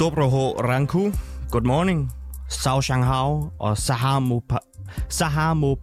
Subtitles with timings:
[0.00, 1.12] Dobroho Ranku,
[1.50, 2.10] good morning,
[2.48, 5.74] Sao Shanghao og Sahamo, pa- Sahamo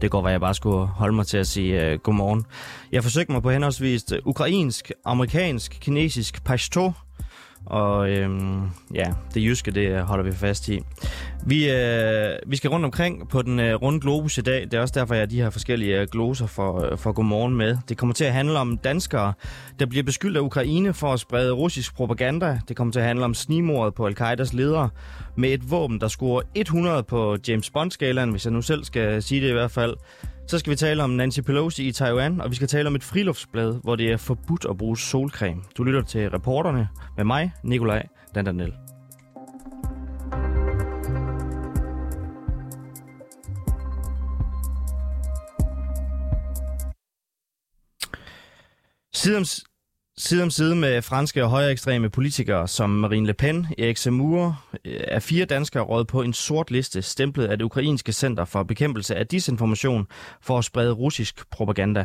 [0.00, 2.44] Det går, hvad jeg bare skulle holde mig til at sige uh, godmorgen.
[2.92, 6.92] Jeg forsøgte mig på henholdsvis øh, ukrainsk, amerikansk, kinesisk, pashto,
[7.66, 8.62] og øhm,
[8.94, 10.80] ja, det jyske, det holder vi fast i.
[11.46, 14.64] Vi, øh, vi skal rundt omkring på den øh, runde globus i dag.
[14.64, 17.54] Det er også derfor, jeg har de her forskellige øh, gloser for, øh, for godmorgen
[17.54, 17.76] med.
[17.88, 19.32] Det kommer til at handle om danskere,
[19.78, 22.60] der bliver beskyldt af Ukraine for at sprede russisk propaganda.
[22.68, 24.90] Det kommer til at handle om snimordet på al-Qaidas ledere
[25.36, 29.40] med et våben, der scorer 100 på James Bond-skalaen, hvis jeg nu selv skal sige
[29.40, 29.96] det i hvert fald.
[30.52, 33.04] Så skal vi tale om Nancy Pelosi i Taiwan, og vi skal tale om et
[33.04, 35.62] friluftsblad, hvor det er forbudt at bruge solcreme.
[35.78, 38.72] Du lytter til reporterne med mig, Nikolaj Dandanel.
[49.14, 49.44] Siden,
[50.16, 54.64] side om side med franske og højre ekstreme politikere som Marine Le Pen, Erik Zemmour,
[54.84, 59.16] er fire danskere råd på en sort liste, stemplet af det ukrainske center for bekæmpelse
[59.16, 60.06] af disinformation
[60.40, 62.04] for at sprede russisk propaganda.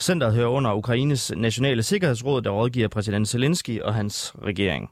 [0.00, 4.90] Centeret hører under Ukraines nationale sikkerhedsråd, der rådgiver præsident Zelensky og hans regering.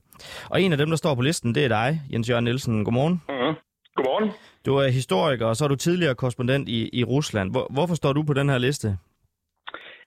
[0.50, 2.84] Og en af dem, der står på listen, det er dig, Jens Jørgen Nielsen.
[2.84, 3.22] Godmorgen.
[3.28, 3.54] Mm-hmm.
[3.96, 4.30] Godmorgen.
[4.66, 7.50] Du er historiker, og så er du tidligere korrespondent i, i Rusland.
[7.50, 8.98] Hvor, hvorfor står du på den her liste?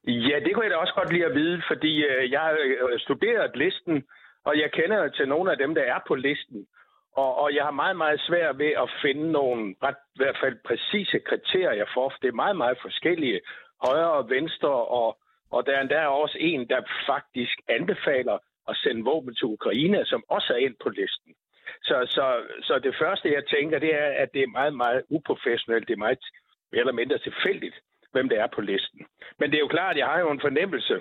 [0.07, 2.99] Ja, det kunne jeg da også godt lide at vide, fordi øh, jeg har øh,
[2.99, 4.03] studeret listen,
[4.43, 6.67] og jeg kender til nogle af dem, der er på listen.
[7.15, 10.55] Og, og jeg har meget, meget svært ved at finde nogle ret, i hvert fald
[10.65, 13.41] præcise kriterier for, for det er meget, meget forskellige
[13.83, 15.17] højre og venstre, og,
[15.51, 18.37] og der er endda også en, der faktisk anbefaler
[18.69, 21.33] at sende våben til Ukraine, som også er ind på listen.
[21.83, 22.25] Så, så,
[22.61, 25.87] så det første, jeg tænker, det er, at det er meget, meget uprofessionelt.
[25.87, 26.19] Det er meget
[26.71, 27.75] mere eller mindre tilfældigt,
[28.15, 29.05] hvem det er på listen.
[29.39, 30.95] Men det er jo klart, at jeg har jo en fornemmelse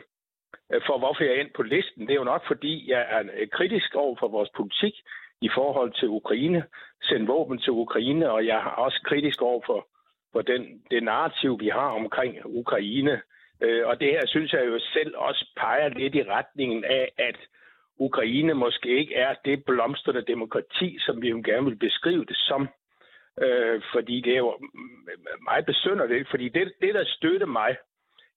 [0.72, 2.02] øh, for, hvorfor jeg er ind på listen.
[2.06, 4.94] Det er jo nok, fordi jeg er øh, kritisk over for vores politik
[5.40, 6.64] i forhold til Ukraine,
[7.02, 9.88] sende våben til Ukraine, og jeg er også kritisk over for,
[10.32, 13.22] for den, det narrativ, vi har omkring Ukraine.
[13.60, 17.38] Øh, og det her synes jeg jo selv også peger lidt i retningen af, at
[17.98, 22.68] Ukraine måske ikke er det blomstrende demokrati, som vi jo gerne vil beskrive det som.
[23.40, 24.58] Øh, fordi det er jo
[25.42, 27.76] meget besynderligt, fordi det, det, der støtte mig,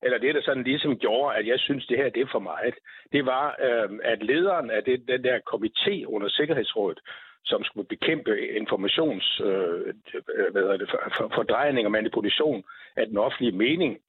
[0.03, 2.75] eller det, der sådan ligesom gjorde, at jeg synes, det her det er for meget,
[3.11, 6.99] det var, øh, at lederen af det, den der komité under Sikkerhedsrådet,
[7.45, 9.93] som skulle bekæmpe informations øh,
[10.51, 12.63] hvad det, for, fordrejning og manipulation
[12.95, 13.99] af den offentlige mening,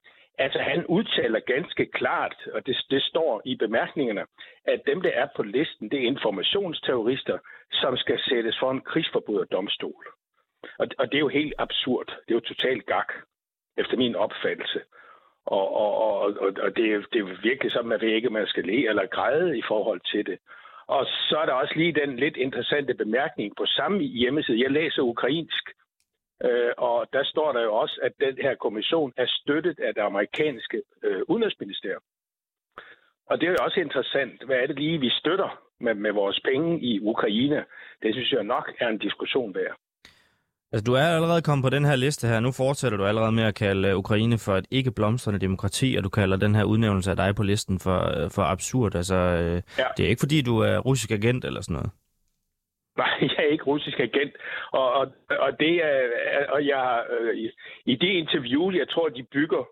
[0.40, 4.24] Altså han udtaler ganske klart, og det, det står i bemærkningerne,
[4.64, 7.38] at dem, der er på listen, det er informationsterrorister,
[7.72, 10.04] som skal sættes for en krigsforbryderdomstol.
[10.78, 12.06] Og, og det er jo helt absurd.
[12.06, 13.12] Det er jo totalt gak,
[13.76, 14.80] efter min opfattelse.
[15.46, 18.88] Og, og, og, og det, er, det er virkelig sådan, at ikke man skal le
[18.88, 20.38] eller græde i forhold til det.
[20.86, 24.62] Og så er der også lige den lidt interessante bemærkning på samme hjemmeside.
[24.62, 25.64] Jeg læser ukrainsk,
[26.44, 30.00] Øh, og der står der jo også, at den her kommission er støttet af det
[30.00, 32.02] amerikanske øh, udenrigsministerium.
[33.26, 34.42] Og det er jo også interessant.
[34.42, 37.64] Hvad er det lige, vi støtter med, med vores penge i Ukraine?
[38.02, 39.76] Det synes jeg nok er en diskussion værd.
[40.72, 42.40] Altså, du er allerede kommet på den her liste her.
[42.40, 46.08] Nu fortsætter du allerede med at kalde Ukraine for et ikke blomstrende demokrati, og du
[46.08, 47.98] kalder den her udnævnelse af dig på listen for,
[48.34, 48.94] for absurd.
[48.94, 49.14] Altså,
[49.78, 49.88] ja.
[49.96, 51.90] det er ikke fordi, du er russisk agent eller sådan noget.
[52.96, 54.32] Nej, jeg er ikke russisk agent,
[54.72, 55.98] og, og, og det er,
[56.48, 57.50] og jeg, øh,
[57.84, 59.64] i det interview, jeg tror, de bygger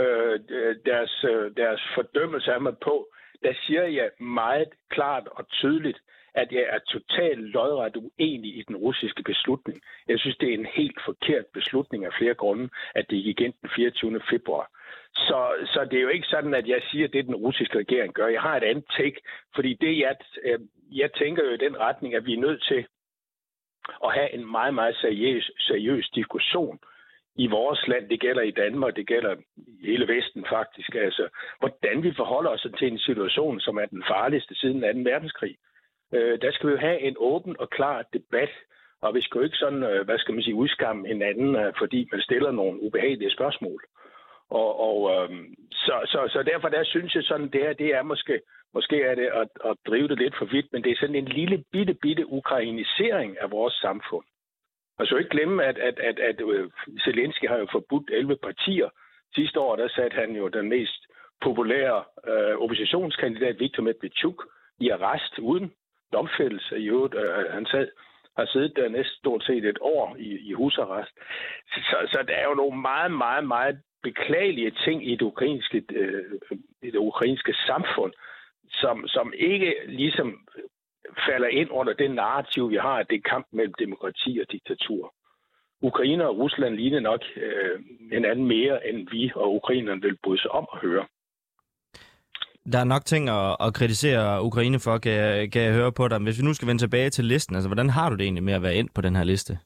[0.00, 0.40] øh,
[0.86, 1.24] deres,
[1.56, 3.08] deres fordømmelse af mig på,
[3.42, 5.98] der siger jeg meget klart og tydeligt,
[6.34, 9.82] at jeg er totalt lodret uenig i den russiske beslutning.
[10.08, 13.54] Jeg synes, det er en helt forkert beslutning af flere grunde, at det gik ind
[13.62, 14.20] den 24.
[14.30, 14.70] februar.
[15.14, 18.14] Så, så det er jo ikke sådan, at jeg siger, at det den russiske regering
[18.14, 18.26] gør.
[18.26, 19.20] Jeg har et andet take,
[19.54, 20.58] fordi det, jeg, øh,
[20.90, 22.86] jeg tænker jo i den retning, at vi er nødt til
[24.04, 26.78] at have en meget, meget seriøs, seriøs diskussion
[27.34, 28.08] i vores land.
[28.08, 30.94] Det gælder i Danmark, det gælder i hele Vesten faktisk.
[30.94, 31.28] Altså,
[31.58, 35.10] hvordan vi forholder os til en situation, som er den farligste siden 2.
[35.10, 35.56] verdenskrig.
[36.12, 38.50] Øh, der skal vi jo have en åben og klar debat,
[39.02, 42.08] og vi skal jo ikke sådan, øh, hvad skal man sige, udskamme hinanden, øh, fordi
[42.12, 43.84] man stiller nogle ubehagelige spørgsmål.
[44.50, 45.30] Og, og øh,
[45.72, 48.40] så, så, så derfor der synes jeg sådan, det her, det er måske,
[48.74, 51.28] måske er det at, at drive det lidt for vidt, men det er sådan en
[51.28, 54.24] lille bitte, bitte ukrainisering af vores samfund.
[54.98, 56.70] Og så ikke glemme, at, at, at, at øh,
[57.04, 58.88] Zelensky har jo forbudt 11 partier.
[59.34, 61.06] Sidste år, der satte han jo den mest
[61.40, 64.44] populære øh, oppositionskandidat, Viktor Medvedchuk,
[64.80, 65.72] i arrest uden
[66.12, 66.78] domfældelse.
[66.78, 67.88] I øvrigt, øh, øh, han sad,
[68.36, 71.12] har siddet der næsten stort set et år i, i husarrest.
[71.74, 76.24] Så, så der er jo nogle meget, meget, meget beklagelige ting i det ukrainske, øh,
[76.82, 78.12] i det ukrainske samfund,
[78.70, 80.46] som, som ikke ligesom
[81.26, 85.14] falder ind under det narrativ, vi har, at det er kamp mellem demokrati og diktatur.
[85.82, 87.80] Ukraine og Rusland ligner nok øh,
[88.12, 91.06] anden mere, end vi og ukrainerne vil bryde sig om at høre.
[92.72, 96.08] Der er nok ting at, at kritisere Ukraine for, kan jeg, kan jeg høre på
[96.08, 96.18] dig.
[96.18, 98.54] Hvis vi nu skal vende tilbage til listen, altså hvordan har du det egentlig med
[98.54, 99.58] at være ind på den her liste?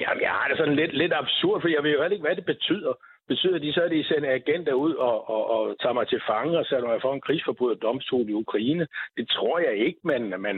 [0.00, 2.36] Jamen, jeg har det sådan lidt, lidt absurd, for jeg ved jo heller ikke, hvad
[2.36, 2.92] det betyder.
[3.28, 6.58] Betyder de så, at de sender agenter ud og, og, og tager mig til fange
[6.58, 8.86] og sætter mig for en krigsforbryder domstol i Ukraine?
[9.16, 10.56] Det tror jeg ikke, men, men,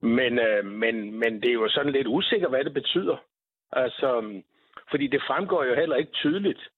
[0.00, 3.16] men, øh, men, men det er jo sådan lidt usikkert, hvad det betyder.
[3.72, 4.40] Altså,
[4.90, 6.68] fordi det fremgår jo heller ikke tydeligt,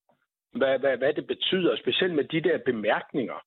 [0.52, 3.38] hvad, hvad, hvad det betyder, specielt med de der bemærkninger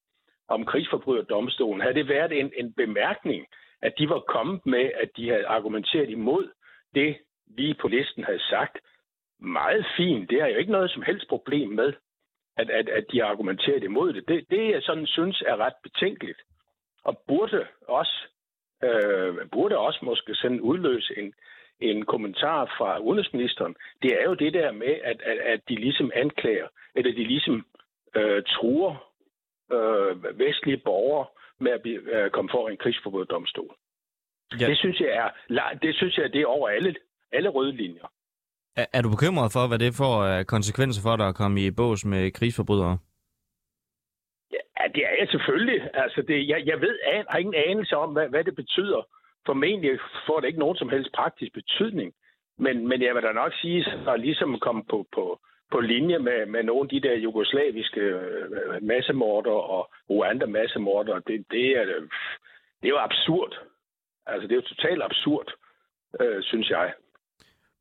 [0.48, 1.82] om krigsforbryderdomstolen.
[1.82, 3.48] Havde det været en, en bemærkning,
[3.82, 6.50] at de var kommet med, at de havde argumenteret imod
[6.96, 7.18] det,
[7.48, 8.78] vi på listen havde sagt,
[9.40, 10.30] meget fint.
[10.30, 11.94] Det er jo ikke noget som helst problem med,
[12.58, 14.28] at, at, at de har argumenteret imod det.
[14.28, 14.50] det.
[14.50, 16.42] Det, jeg sådan synes er ret betænkeligt,
[17.04, 18.28] og burde også,
[18.84, 21.34] øh, burde også måske sådan udløse en,
[21.80, 26.12] en kommentar fra udenrigsministeren, det er jo det der med, at, at, at de ligesom
[26.16, 27.66] anklager, eller de ligesom
[28.16, 29.07] øh, truer
[29.72, 31.26] øh, vestlige borgere
[31.60, 33.76] med at blive, øh, komme for en krigsforbuddomstol.
[34.60, 34.68] Ja.
[34.68, 35.30] Det synes jeg er
[35.82, 36.96] det synes jeg det er over alle
[37.32, 38.08] alle røde linjer.
[38.76, 42.06] Er, er du bekymret for, hvad det får konsekvenser for dig at komme i bås
[42.06, 42.98] med krigsforbrydere?
[44.52, 45.90] Ja, det er jeg selvfølgelig.
[45.94, 49.02] Altså, det, jeg, jeg ved, jeg har ingen anelse om, hvad, hvad det betyder.
[49.46, 52.14] Formentlig får det ikke nogen som helst praktisk betydning.
[52.58, 55.40] Men, men jeg vil da nok sige, at ligesom komme på, på,
[55.72, 61.46] på linje med, med nogle af de der jugoslaviske øh, massemorder og Rwanda massemorder, det,
[61.52, 61.86] det, er,
[62.82, 63.52] det er jo absurd.
[64.26, 65.48] Altså, det er jo totalt absurd,
[66.22, 66.94] øh, synes jeg.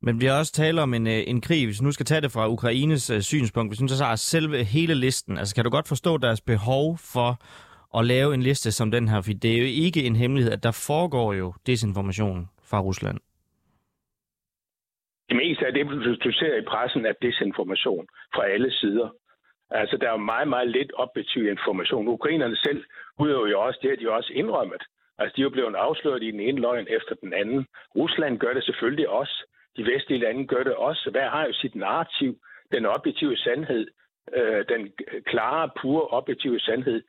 [0.01, 2.31] Men vi har også talt om en, øh, en krig, hvis nu skal tage det
[2.31, 5.87] fra Ukraines øh, synspunkt, hvis nu så har selve hele listen, altså kan du godt
[5.87, 7.39] forstå deres behov for
[7.97, 10.63] at lave en liste som den her, for det er jo ikke en hemmelighed, at
[10.63, 13.19] der foregår jo desinformation fra Rusland.
[15.29, 15.85] Det meste af det,
[16.23, 19.09] du ser i pressen, er desinformation fra alle sider.
[19.69, 22.07] Altså, der er jo meget, meget lidt objektiv information.
[22.07, 22.83] Ukrainerne selv
[23.19, 24.83] udøver jo også det, at de også indrømmet.
[25.17, 27.67] Altså, de er jo blevet afsløret i den ene løgn efter den anden.
[27.95, 29.45] Rusland gør det selvfølgelig også.
[29.77, 31.09] De vestlige lande gør det også.
[31.11, 32.37] Hver har jo sit narrativ,
[32.71, 33.87] den objektive sandhed,
[34.33, 34.93] øh, den
[35.25, 37.03] klare, pure objektive sandhed,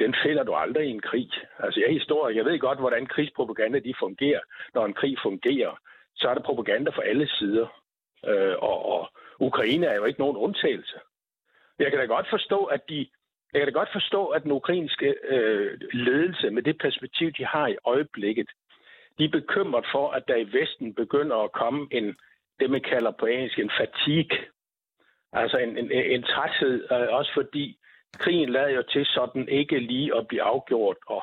[0.00, 1.30] den finder du aldrig i en krig.
[1.58, 2.36] Altså jeg er historie.
[2.36, 4.40] Jeg ved godt, hvordan krigspropaganda de fungerer.
[4.74, 5.76] Når en krig fungerer,
[6.16, 7.66] så er der propaganda fra alle sider.
[8.26, 9.10] Øh, og, og
[9.40, 10.98] Ukraine er jo ikke nogen undtagelse.
[11.78, 13.06] Jeg kan da godt forstå, at de
[13.52, 17.66] jeg kan da godt forstå, at den ukrainske øh, ledelse med det perspektiv, de har
[17.66, 18.48] i øjeblikket,
[19.18, 22.16] de er bekymret for, at der i Vesten begynder at komme en,
[22.60, 24.38] det man kalder på engelsk, en fatigue.
[25.32, 27.78] Altså en, en, en træthed, øh, også fordi
[28.18, 31.22] krigen lader jo til sådan ikke lige at blive afgjort, og,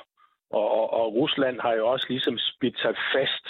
[0.50, 3.47] og, og, og Rusland har jo også ligesom spidt sig fast.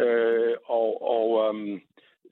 [0.00, 1.80] Øh, og og øhm,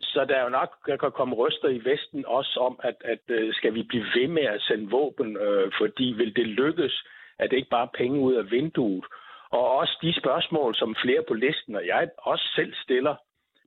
[0.00, 3.24] så der er jo nok, der kan komme ryster i Vesten også om, at, at
[3.28, 7.04] øh, skal vi blive ved med at sende våben, øh, fordi vil det lykkes,
[7.38, 9.04] at det ikke bare penge ud af vinduet.
[9.50, 13.14] Og også de spørgsmål, som flere på listen, og jeg også selv stiller,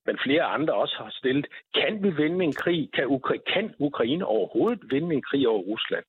[0.05, 1.48] men flere andre også har stillet.
[1.75, 2.89] Kan vi vinde en krig?
[2.93, 6.05] Kan, Ukra- kan Ukraine overhovedet vinde en krig over Rusland?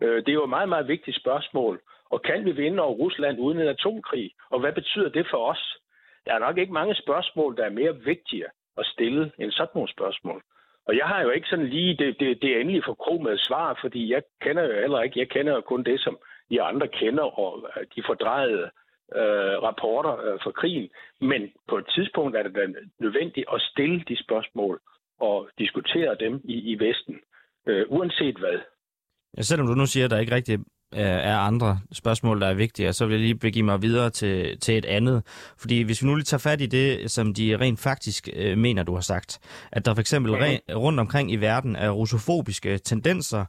[0.00, 1.80] Øh, det er jo et meget, meget vigtigt spørgsmål.
[2.10, 4.30] Og kan vi vinde over Rusland uden en atomkrig?
[4.50, 5.78] Og hvad betyder det for os?
[6.24, 8.46] Der er nok ikke mange spørgsmål, der er mere vigtige
[8.78, 10.42] at stille end sådan nogle spørgsmål.
[10.86, 14.22] Og jeg har jo ikke sådan lige det, det, det endelige forkromede svar, fordi jeg
[14.42, 16.18] kender jo heller ikke, jeg kender jo kun det, som
[16.50, 18.70] de andre kender, og øh, de fordrejede
[19.18, 20.90] øh, rapporter øh, fra krigen.
[21.20, 22.66] Men på et tidspunkt er det da
[23.00, 24.80] nødvendigt at stille de spørgsmål
[25.20, 27.16] og diskutere dem i, i Vesten,
[27.66, 28.58] øh, uanset hvad.
[29.36, 30.58] Ja, selvom du nu siger, at der ikke rigtig
[31.02, 34.78] er andre spørgsmål, der er vigtige, så vil jeg lige begive mig videre til, til
[34.78, 35.22] et andet.
[35.58, 38.82] Fordi hvis vi nu lige tager fat i det, som de rent faktisk øh, mener,
[38.82, 39.38] du har sagt,
[39.72, 40.46] at der for eksempel mm-hmm.
[40.68, 43.44] re, rundt omkring i verden er russofobiske tendenser,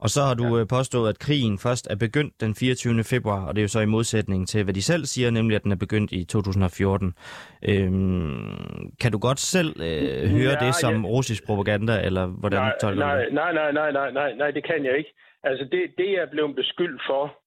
[0.00, 0.60] og så har du ja.
[0.60, 3.04] Øh, påstået, at krigen først er begyndt den 24.
[3.04, 5.62] februar, og det er jo så i modsætning til, hvad de selv siger, nemlig at
[5.62, 7.14] den er begyndt i 2014.
[7.62, 11.08] Øhm, kan du godt selv øh, høre ja, det som ja.
[11.08, 14.64] russisk propaganda, eller hvordan nej, tolker nej, du Nej, nej, nej, nej, nej, nej, det
[14.64, 15.10] kan jeg ikke.
[15.42, 17.38] Altså det, det jeg blev beskyldt for,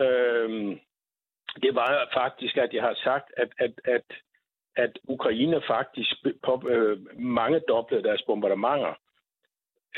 [0.00, 0.80] øhm,
[1.62, 4.04] det var faktisk, at jeg har sagt, at, at, at,
[4.76, 8.94] at Ukraine faktisk på, øh, mange doblede deres bombardementer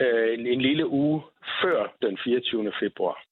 [0.01, 1.23] øh, en, en lille uge
[1.63, 2.73] før den 24.
[2.81, 3.25] februar.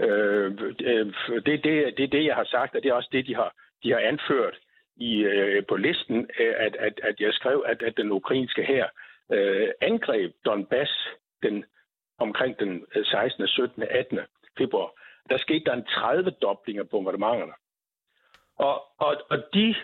[0.00, 1.06] Øh, øh,
[1.46, 3.54] det, det, det er det, jeg har sagt, og det er også det, de har,
[3.82, 4.58] de har anført
[4.96, 8.86] i, øh, på listen, øh, at, at, at jeg skrev, at, at den ukrainske her
[9.32, 11.08] øh, angreb Donbass
[11.42, 11.64] den
[12.18, 14.20] omkring den 16., 17., 18.
[14.58, 14.90] februar,
[15.30, 17.52] der skete der en 30-dobling af bombardementerne.
[18.56, 19.74] Og, og, og de,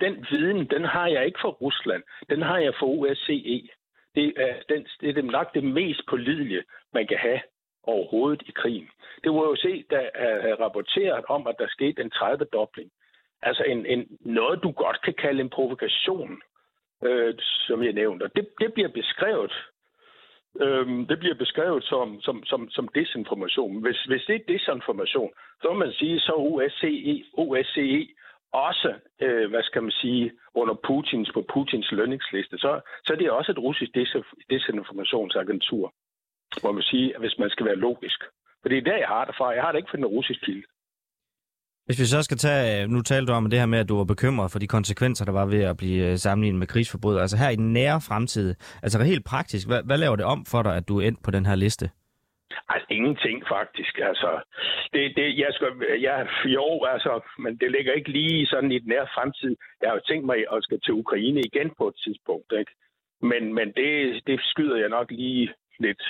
[0.00, 2.02] den viden, den har jeg ikke fra Rusland.
[2.30, 3.68] Den har jeg fra OSCE.
[4.14, 7.40] Det er, den, det er nok det mest pålidelige, man kan have
[7.82, 8.88] overhovedet i krigen.
[9.24, 12.90] Det var jo se, der er rapporteret om, at der skete en 30-dobling.
[13.42, 16.42] Altså en, en, noget, du godt kan kalde en provokation,
[17.04, 18.22] øh, som jeg nævnte.
[18.22, 19.52] Og det, det bliver beskrevet
[20.60, 23.82] Øhm, det bliver beskrevet som, som, som, som desinformation.
[23.82, 25.30] Hvis, hvis det er desinformation,
[25.62, 28.08] så må man sige, så OSCE, OSCE
[28.52, 33.16] også, øh, hvad skal man sige, under Putins, på Putins lønningsliste, så, så det er
[33.16, 33.90] det også et russisk
[34.50, 35.94] desinformationsagentur,
[36.64, 38.20] må man sige, hvis man skal være logisk.
[38.62, 39.48] For det er der, jeg har det fra.
[39.48, 40.66] Jeg har det ikke fra den russiske kilde.
[41.86, 44.04] Hvis vi så skal tage, nu talte du om det her med, at du var
[44.04, 47.22] bekymret for de konsekvenser, der var ved at blive øh, sammenlignet med krigsforbrydere.
[47.22, 50.62] Altså her i den nære fremtid, altså helt praktisk, hvad, hvad laver det om for
[50.62, 51.90] dig, at du er endt på den her liste?
[52.68, 53.98] Altså, ingenting faktisk.
[54.10, 54.30] Altså,
[54.92, 58.88] det, det, jeg, skal, jeg jo, altså, men det ligger ikke lige sådan i den
[58.88, 59.56] nære fremtid.
[59.80, 62.52] Jeg har jo tænkt mig at skal til Ukraine igen på et tidspunkt.
[62.60, 62.72] Ikke?
[63.22, 66.02] Men, men det, det skyder jeg nok lige lidt,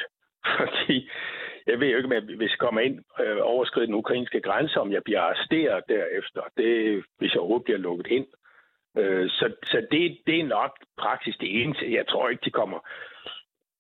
[0.59, 1.11] fordi
[1.67, 5.03] jeg ved jo ikke, hvis jeg kommer ind øh, overskrider den ukrainske grænse, om jeg
[5.05, 6.43] bliver arresteret derefter.
[6.57, 8.27] Det, hvis jeg overhovedet bliver lukket ind.
[8.99, 11.93] Øh, så så det, det er nok praksis det eneste.
[11.93, 12.79] Jeg tror ikke, de kommer...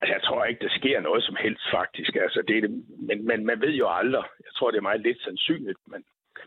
[0.01, 2.17] Altså, jeg tror ikke, der sker noget som helst, faktisk.
[2.17, 2.71] Altså, det er det,
[3.09, 4.25] men, men man ved jo aldrig.
[4.47, 6.05] Jeg tror, det er meget lidt sandsynligt, men,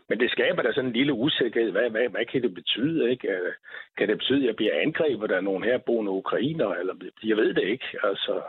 [0.08, 1.70] men det skaber da sådan en lille usikkerhed.
[1.70, 3.10] Hvad, hvad, hvad kan det betyde?
[3.10, 3.28] Ikke?
[3.28, 3.52] Øh,
[3.98, 6.68] kan det betyde, at jeg bliver angrebet, af nogle nogen her ukrainer?
[6.74, 7.86] Eller, jeg ved det ikke.
[8.02, 8.42] Altså,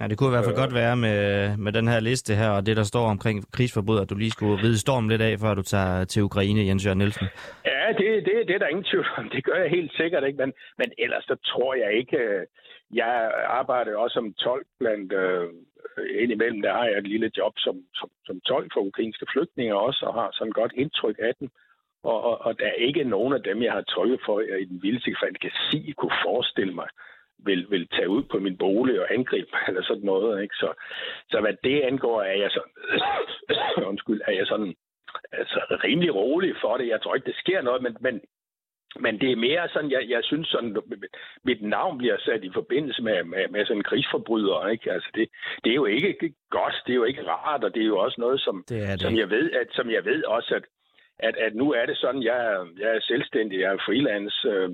[0.00, 1.18] Ja, det kunne i hvert fald øh, godt være med,
[1.56, 4.62] med den her liste her, og det, der står omkring krigsforbrydere, at du lige skulle
[4.62, 7.26] ride storm lidt af, før du tager til Ukraine, Jens Jørgen Nielsen.
[7.64, 9.28] Ja, det, det, det er der ingen tvivl om.
[9.34, 12.16] Det gør jeg helt sikkert ikke, men, men ellers så tror jeg ikke...
[12.16, 12.46] Øh,
[12.94, 15.12] jeg arbejder også som tolk blandt...
[15.12, 15.48] Øh,
[16.22, 20.06] indimellem der har jeg et lille job som, som, som tolk for ukrainske flygtninge også,
[20.06, 21.48] og har sådan et godt indtryk af dem.
[22.02, 24.64] Og, og, og der er ikke nogen af dem, jeg har tolket for, jeg i
[24.64, 26.88] den vildeste fantasi kunne forestille mig,
[27.44, 30.42] vil, vil tage ud på min bolig og angribe mig, eller sådan noget.
[30.42, 30.54] Ikke?
[30.54, 30.72] Så,
[31.30, 32.72] så hvad det angår, er jeg sådan,
[33.90, 34.74] undskyld, er jeg sådan
[35.32, 36.88] altså, rimelig rolig for det.
[36.88, 38.20] Jeg tror ikke, det sker noget, men, men,
[39.00, 40.76] men det er mere sådan, jeg, jeg synes sådan,
[41.44, 44.68] mit navn bliver sat i forbindelse med, med, med sådan en krigsforbryder.
[44.68, 44.92] Ikke?
[44.92, 45.28] Altså det,
[45.64, 48.20] det er jo ikke godt, det er jo ikke rart, og det er jo også
[48.20, 49.00] noget, som, det det.
[49.00, 50.64] som, jeg, ved, at, som jeg ved også, at,
[51.18, 54.70] at, at nu er det sådan, jeg, jeg er selvstændig, jeg er freelance, øh,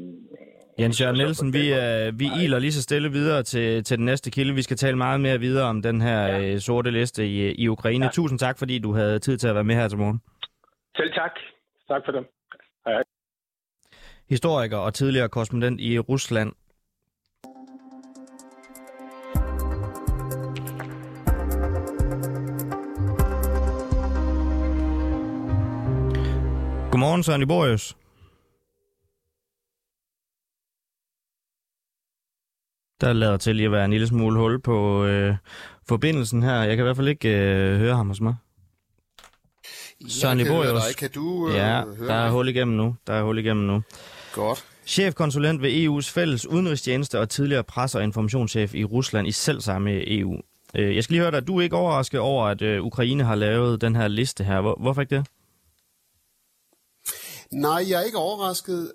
[0.79, 4.31] Jens Jørgen Nielsen, vi, uh, vi iler lige så stille videre til, til den næste
[4.31, 4.55] kilde.
[4.55, 6.55] Vi skal tale meget mere videre om den her ja.
[6.55, 8.05] uh, sorte liste i, i Ukraine.
[8.05, 8.11] Ja.
[8.11, 10.21] Tusind tak, fordi du havde tid til at være med her til morgen.
[10.97, 11.31] Selv tak.
[11.89, 12.27] Tak for det.
[12.87, 13.03] Hej.
[14.29, 16.53] Historiker og tidligere korrespondent i Rusland.
[26.91, 27.97] Godmorgen, Søren Iborius.
[33.01, 35.35] Der lader til at være en lille smule hul på øh,
[35.89, 36.55] forbindelsen her.
[36.55, 38.35] Jeg kan i hvert fald ikke øh, høre ham hos mig.
[40.09, 40.95] Søren Liborius.
[40.95, 42.97] Kan du øh, Ja, der er hul igennem nu.
[43.07, 43.83] Der er hul igennem nu.
[44.33, 44.65] Godt.
[44.87, 50.19] Chefkonsulent ved EU's fælles udenrigstjeneste og tidligere presse- og informationschef i Rusland i selv samme
[50.19, 50.41] EU.
[50.75, 53.35] Øh, jeg skal lige høre dig, du er ikke overrasket over, at øh, Ukraine har
[53.35, 54.61] lavet den her liste her.
[54.61, 55.27] Hvor, hvorfor ikke det?
[57.53, 58.93] Nej, jeg er ikke overrasket.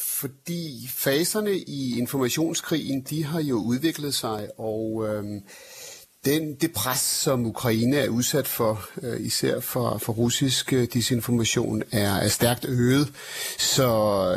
[0.00, 5.24] Fordi faserne i informationskrigen, de har jo udviklet sig, og øh,
[6.24, 11.82] den, det pres, som Ukraine er udsat for, øh, især for, for russisk øh, disinformation,
[11.92, 13.12] er, er stærkt øget.
[13.58, 13.88] Så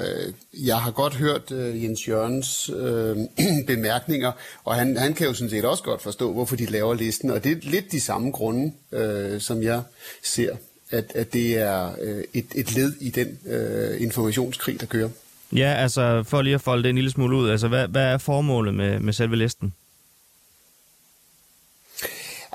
[0.05, 0.33] øh,
[0.67, 3.17] jeg har godt hørt øh, Jens Jørgens øh,
[3.67, 4.31] bemærkninger,
[4.63, 7.43] og han, han kan jo sådan set også godt forstå, hvorfor de laver listen, og
[7.43, 9.81] det er lidt de samme grunde, øh, som jeg
[10.23, 10.55] ser,
[10.89, 15.09] at, at det er øh, et, et led i den øh, informationskrig, der kører.
[15.55, 18.17] Ja, altså for lige at folde det en lille smule ud, altså hvad, hvad er
[18.17, 19.73] formålet med, med selve listen?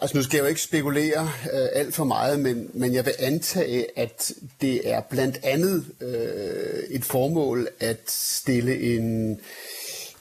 [0.02, 3.14] Altså nu skal jeg jo ikke spekulere øh, alt for meget, men, men jeg vil
[3.18, 9.40] antage, at det er blandt andet øh, et formål at stille en,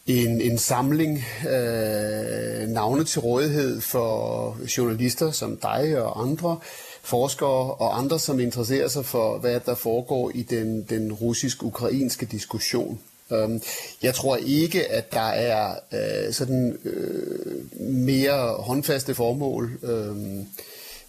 [0.08, 6.60] en, en samling øh, navne til rådighed for journalister som dig og andre,
[7.08, 13.00] forskere og andre, som interesserer sig for, hvad der foregår i den, den russisk-ukrainske diskussion.
[13.32, 13.62] Øhm,
[14.04, 20.48] jeg tror ikke, at der er uh, sådan uh, mere håndfaste formål, um,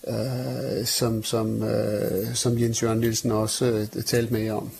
[0.03, 4.71] uh, som, som, uh, som Jens Jørgen Nielsen også uh, talte med om.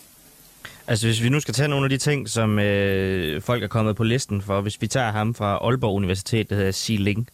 [0.87, 3.95] Altså hvis vi nu skal tage nogle af de ting, som øh, folk er kommet
[3.95, 7.27] på listen for, hvis vi tager ham fra Aalborg Universitet, der hedder Xi Ling,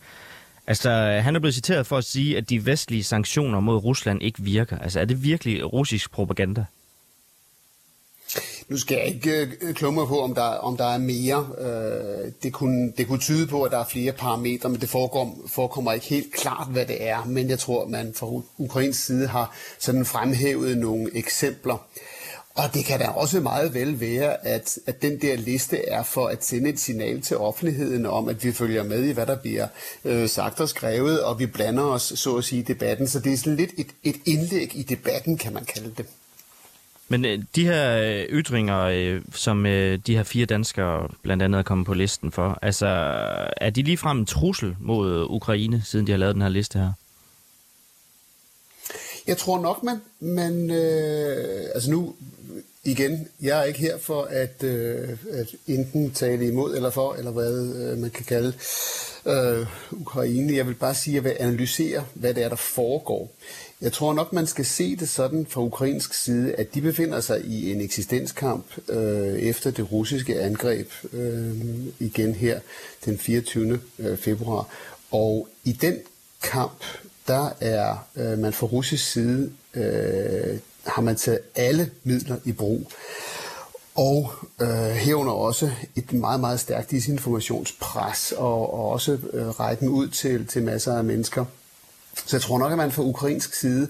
[0.67, 0.89] Altså,
[1.23, 4.77] han er blevet citeret for at sige, at de vestlige sanktioner mod Rusland ikke virker.
[4.79, 6.65] Altså, er det virkelig russisk propaganda?
[8.67, 9.75] Nu skal jeg ikke øh,
[10.07, 11.47] på, om der, om der er mere.
[11.57, 15.33] Øh, det, kunne, det kunne tyde på, at der er flere parametre, men det forekommer,
[15.47, 17.25] forekommer ikke helt klart, hvad det er.
[17.25, 21.87] Men jeg tror, at man fra Ukrains side har sådan fremhævet nogle eksempler.
[22.55, 26.27] Og det kan da også meget vel være, at, at den der liste er for
[26.27, 29.67] at sende et signal til offentligheden om, at vi følger med i, hvad der bliver
[30.05, 33.07] øh, sagt og skrevet, og vi blander os, så at sige, i debatten.
[33.07, 36.05] Så det er sådan lidt et, et indlæg i debatten, kan man kalde det.
[37.07, 41.59] Men øh, de her øh, ytringer, øh, som øh, de her fire danskere blandt andet
[41.59, 42.87] er kommet på listen for, altså
[43.57, 46.91] er de ligefrem en trussel mod Ukraine, siden de har lavet den her liste her?
[49.27, 52.15] Jeg tror nok, man, man øh, altså nu
[52.83, 57.31] igen, jeg er ikke her for at, øh, at enten tale imod eller for, eller
[57.31, 58.53] hvad øh, man kan kalde
[59.25, 60.55] øh, Ukraine.
[60.55, 63.31] Jeg vil bare sige, at jeg vil analysere, hvad det er, der foregår.
[63.81, 67.45] Jeg tror nok, man skal se det sådan fra ukrainsk side, at de befinder sig
[67.45, 71.51] i en eksistenskamp øh, efter det russiske angreb øh,
[71.99, 72.59] igen her
[73.05, 73.79] den 24.
[73.99, 74.67] Øh, februar.
[75.11, 75.97] Og i den
[76.43, 76.83] kamp,
[77.27, 82.91] der er øh, man fra russisk side øh, har man taget alle midler i brug.
[83.95, 90.07] Og øh, herunder også et meget, meget stærkt disinformationspres, og, og også øh, rækken ud
[90.07, 91.45] til, til masser af mennesker.
[92.25, 93.87] Så jeg tror nok, at man fra ukrainsk side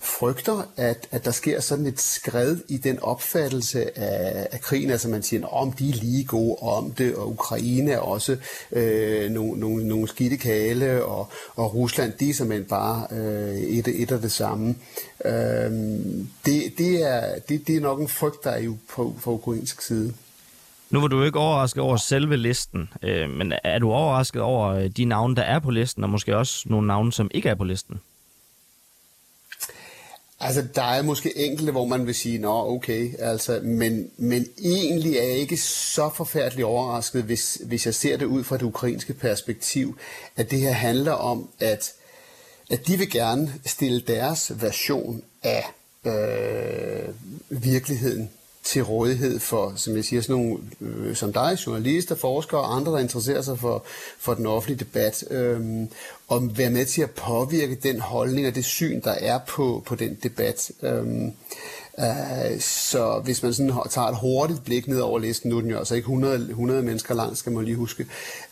[0.00, 4.90] frygter, at, at der sker sådan et skred i den opfattelse af, af krigen.
[4.90, 8.36] Altså man siger, om de er lige gode om det, og Ukraine er også
[8.72, 13.88] øh, nogle, nogle, nogle skidte kale, og, og Rusland, de er simpelthen bare øh, et,
[14.02, 14.74] et af det samme.
[15.24, 15.32] Øh,
[16.46, 19.82] det, det, er, det, det er nok en frygt, der er jo på, på ukrainsk
[19.82, 20.14] side.
[20.90, 24.90] Nu var du ikke overrasket over selve listen, øh, men er du overrasket over øh,
[24.96, 27.64] de navne, der er på listen, og måske også nogle navne, som ikke er på
[27.64, 28.00] listen?
[30.40, 35.16] Altså, der er måske enkelte, hvor man vil sige, nå, okay, altså, men, men egentlig
[35.16, 39.14] er jeg ikke så forfærdeligt overrasket, hvis, hvis jeg ser det ud fra det ukrainske
[39.14, 39.98] perspektiv,
[40.36, 41.92] at det her handler om, at,
[42.70, 45.64] at de vil gerne stille deres version af
[46.04, 47.14] øh,
[47.48, 48.30] virkeligheden
[48.64, 52.92] til rådighed for, som jeg siger, sådan nogle, øh, som dig, journalister, forskere og andre,
[52.92, 53.84] der interesserer sig for,
[54.18, 55.86] for den offentlige debat, øh,
[56.28, 59.94] og være med til at påvirke den holdning og det syn, der er på, på
[59.94, 60.70] den debat.
[60.82, 61.24] Øh,
[61.98, 65.70] øh, så hvis man sådan tager et hurtigt blik ned over listen, nu er den
[65.70, 68.06] jo altså ikke 100, 100 mennesker lang, skal man lige huske,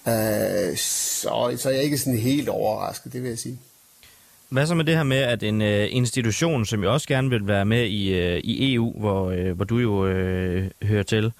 [0.09, 3.59] øh, så, så er jeg ikke sådan helt overrasket, det vil jeg sige.
[4.49, 7.47] Hvad så med det her med, at en øh, institution, som jo også gerne vil
[7.47, 11.33] være med i, øh, i EU, hvor, øh, hvor du jo øh, hører til,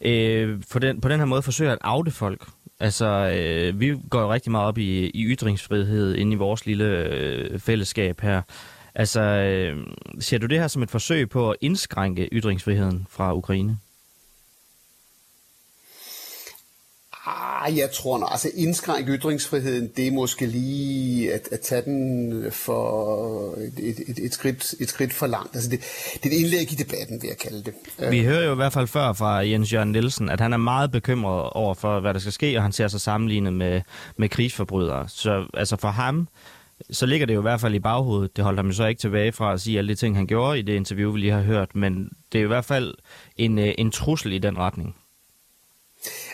[0.00, 2.46] øh, for den, på den her måde forsøger at afde folk?
[2.80, 6.84] Altså, øh, vi går jo rigtig meget op i, i ytringsfrihed inde i vores lille
[6.84, 8.42] øh, fællesskab her.
[8.94, 9.86] Altså, øh,
[10.20, 13.78] ser du det her som et forsøg på at indskrænke ytringsfriheden fra Ukraine?
[17.26, 22.52] Ah, jeg tror nok, altså indskrænke ytringsfriheden, det er måske lige at, at tage den
[22.52, 25.54] for et, et, et, skridt, et skridt for langt.
[25.54, 25.80] Altså det,
[26.22, 27.74] det er et indlæg i debatten, vil jeg kalde det.
[27.98, 28.10] Øh.
[28.10, 30.90] Vi hører jo i hvert fald før fra Jens Jørgen Nielsen, at han er meget
[30.90, 33.80] bekymret over for, hvad der skal ske, og han ser sig sammenlignet med,
[34.16, 35.08] med krigsforbrydere.
[35.08, 36.28] Så altså for ham,
[36.90, 38.36] så ligger det jo i hvert fald i baghovedet.
[38.36, 40.58] Det holdt ham jo så ikke tilbage fra at sige alle de ting, han gjorde
[40.58, 42.94] i det interview, vi lige har hørt, men det er i hvert fald
[43.36, 44.96] en, øh, en trussel i den retning.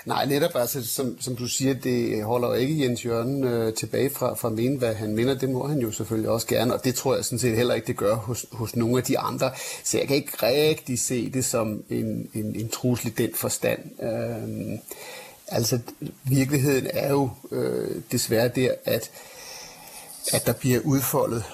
[0.05, 4.11] Nej, netop altså, som, som du siger, det holder jo ikke Jens Jørgen øh, tilbage
[4.11, 5.35] fra, fra at mene, hvad han mener.
[5.35, 7.87] Det må han jo selvfølgelig også gerne, og det tror jeg sådan set heller ikke,
[7.87, 9.51] det gør hos, hos nogle af de andre.
[9.85, 13.81] Så jeg kan ikke rigtig se det som en, en, en trussel i den forstand.
[14.03, 14.79] Øh,
[15.49, 15.79] altså,
[16.25, 19.11] virkeligheden er jo øh, desværre der, at
[20.33, 21.45] at der bliver udfoldet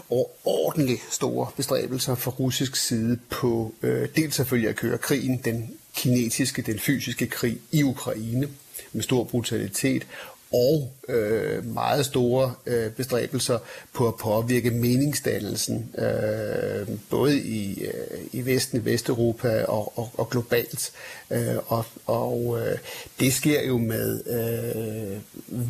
[0.45, 6.63] ordentligt store bestræbelser fra russisk side på øh, dels selvfølgelig at køre krigen, den kinetiske,
[6.63, 8.49] den fysiske krig i Ukraine
[8.93, 10.07] med stor brutalitet,
[10.53, 13.59] og øh, meget store øh, bestræbelser
[13.93, 20.31] på at påvirke meningsdannelsen, øh, både i, øh, i Vesten, i Vesteuropa og, og, og
[20.31, 20.93] globalt.
[21.31, 22.79] Øh, og og øh,
[23.21, 25.21] det sker jo med øh,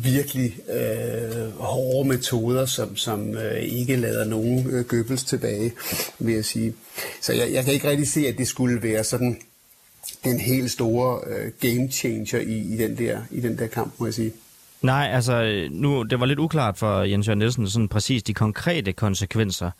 [0.03, 5.73] virkelig øh, hårde metoder, som, som øh, ikke lader nogen øh, gøbels tilbage,
[6.19, 6.73] vil jeg sige.
[7.21, 9.37] Så jeg, jeg kan ikke rigtig se, at det skulle være sådan
[10.23, 14.05] den helt store øh, game changer i, i, den der, i den der kamp, må
[14.05, 14.33] jeg sige.
[14.81, 18.93] Nej, altså nu, det var lidt uklart for Jens Jørgen Nielsen, sådan præcis de konkrete
[18.93, 19.71] konsekvenser.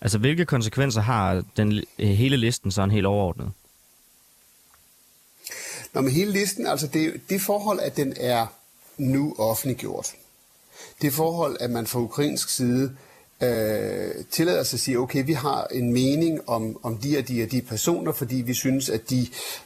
[0.00, 3.52] Altså hvilke konsekvenser har den hele listen sådan helt overordnet?
[5.92, 8.46] Nå, men hele listen, altså det, det forhold, at den er
[8.98, 10.12] nu offentliggjort.
[11.02, 12.96] Det forhold, at man fra ukrainsk side
[13.42, 17.42] øh, tillader sig at sige, okay, vi har en mening om, om de og de
[17.42, 19.20] og de personer, fordi vi synes, at de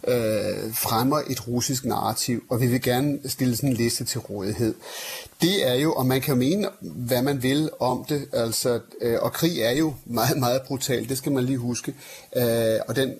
[0.08, 4.74] øh, fremmer et russisk narrativ, og vi vil gerne stille sådan en liste til rådighed.
[5.40, 9.18] Det er jo, og man kan jo mene, hvad man vil om det, altså, øh,
[9.20, 11.94] og krig er jo meget, meget brutal, det skal man lige huske,
[12.36, 13.14] øh, og den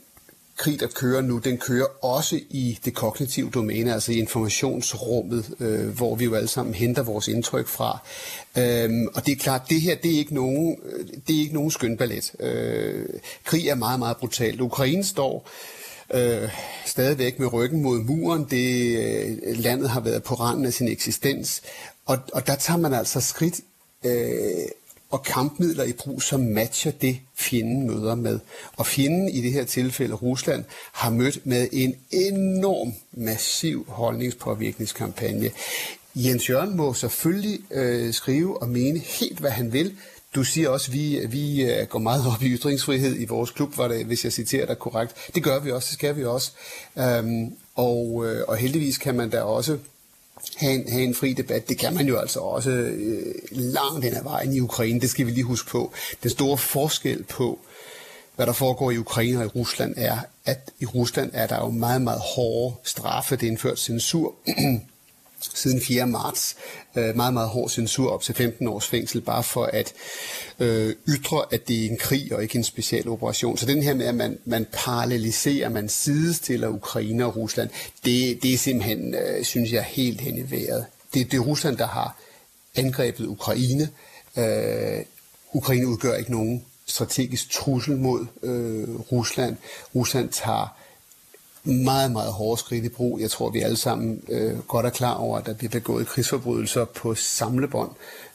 [0.57, 5.89] krig, der kører nu, den kører også i det kognitive domæne, altså i informationsrummet, øh,
[5.89, 7.99] hvor vi jo alle sammen henter vores indtryk fra.
[8.59, 11.55] Øhm, og det er klart, det her det er ikke nogen, øh, det er ikke
[11.55, 12.33] nogen skøn ballet.
[12.41, 13.07] Øh,
[13.45, 14.61] krig er meget, meget brutalt.
[14.61, 15.51] Ukraine står
[16.15, 16.49] øh,
[16.87, 18.47] stadigvæk med ryggen mod muren.
[18.51, 21.63] Det, øh, landet har været på randen af sin eksistens.
[22.07, 23.61] Og, og der tager man altså skridt
[24.05, 24.69] øh,
[25.15, 28.39] og kampmidler i brug, som matcher det, fjenden møder med.
[28.77, 35.51] Og fjenden i det her tilfælde, Rusland, har mødt med en enorm, massiv holdningspåvirkningskampagne.
[36.15, 39.97] Jens Jørgen må selvfølgelig øh, skrive og mene helt, hvad han vil.
[40.35, 43.79] Du siger også, at vi, vi øh, går meget op i ytringsfrihed i vores klub,
[43.79, 45.15] var det, hvis jeg citerer dig korrekt.
[45.35, 46.53] Det gør vi også, det skal vi også.
[46.99, 49.79] Øhm, og, øh, og heldigvis kan man da også
[50.57, 51.69] have en, have en fri debat.
[51.69, 55.01] Det kan man jo altså også øh, langt hen ad vejen i Ukraine.
[55.01, 55.93] Det skal vi lige huske på.
[56.23, 57.59] Den store forskel på,
[58.37, 61.71] hvad der foregår i Ukraine og i Rusland, er, at i Rusland er der jo
[61.71, 63.37] meget, meget hårde straffe.
[63.37, 64.35] Det er indført censur
[65.55, 66.07] siden 4.
[66.07, 66.57] marts
[66.97, 69.93] øh, meget, meget hård censur op til 15 års fængsel, bare for at
[70.59, 73.57] øh, ytre, at det er en krig og ikke en special operation.
[73.57, 77.71] Så den her med, at man, man paralleliserer, man sidestiller Ukraine og Rusland,
[78.05, 80.87] det, det er simpelthen, øh, synes jeg, helt hen i vejret.
[81.15, 82.17] Det, det er Rusland, der har
[82.77, 83.89] angrebet Ukraine.
[84.37, 85.05] Øh,
[85.53, 89.57] Ukraine udgør ikke nogen strategisk trussel mod øh, Rusland.
[89.95, 90.77] Rusland tager
[91.65, 93.21] meget, meget hårde skridt i brug.
[93.21, 96.85] Jeg tror, vi alle sammen øh, godt er klar over, at der bliver begået krigsforbrydelser
[96.85, 97.91] på samlebånd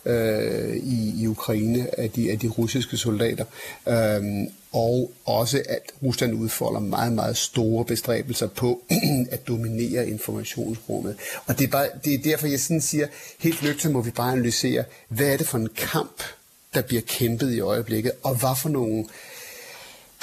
[0.06, 3.46] øh, i, i Ukraine af de, af de russiske soldater.
[3.88, 4.24] Øh,
[4.72, 8.82] og også, at Rusland udfolder meget, meget store bestræbelser på
[9.32, 11.16] at dominere informationsrummet.
[11.46, 13.08] Og det er, bare, det er derfor, jeg sådan siger,
[13.40, 16.24] helt nøgternt må vi bare analysere, hvad er det for en kamp,
[16.74, 19.06] der bliver kæmpet i øjeblikket, og hvad for nogle øh,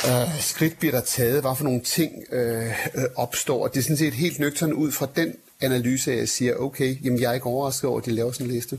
[0.05, 3.63] Øh, skridt bliver der taget, hvad for nogle ting øh, øh, opstår.
[3.63, 7.05] Og det er sådan set helt nøgtern ud fra den analyse, at jeg siger, okay,
[7.05, 8.79] jamen jeg er ikke overrasket over, at de laver sådan en liste.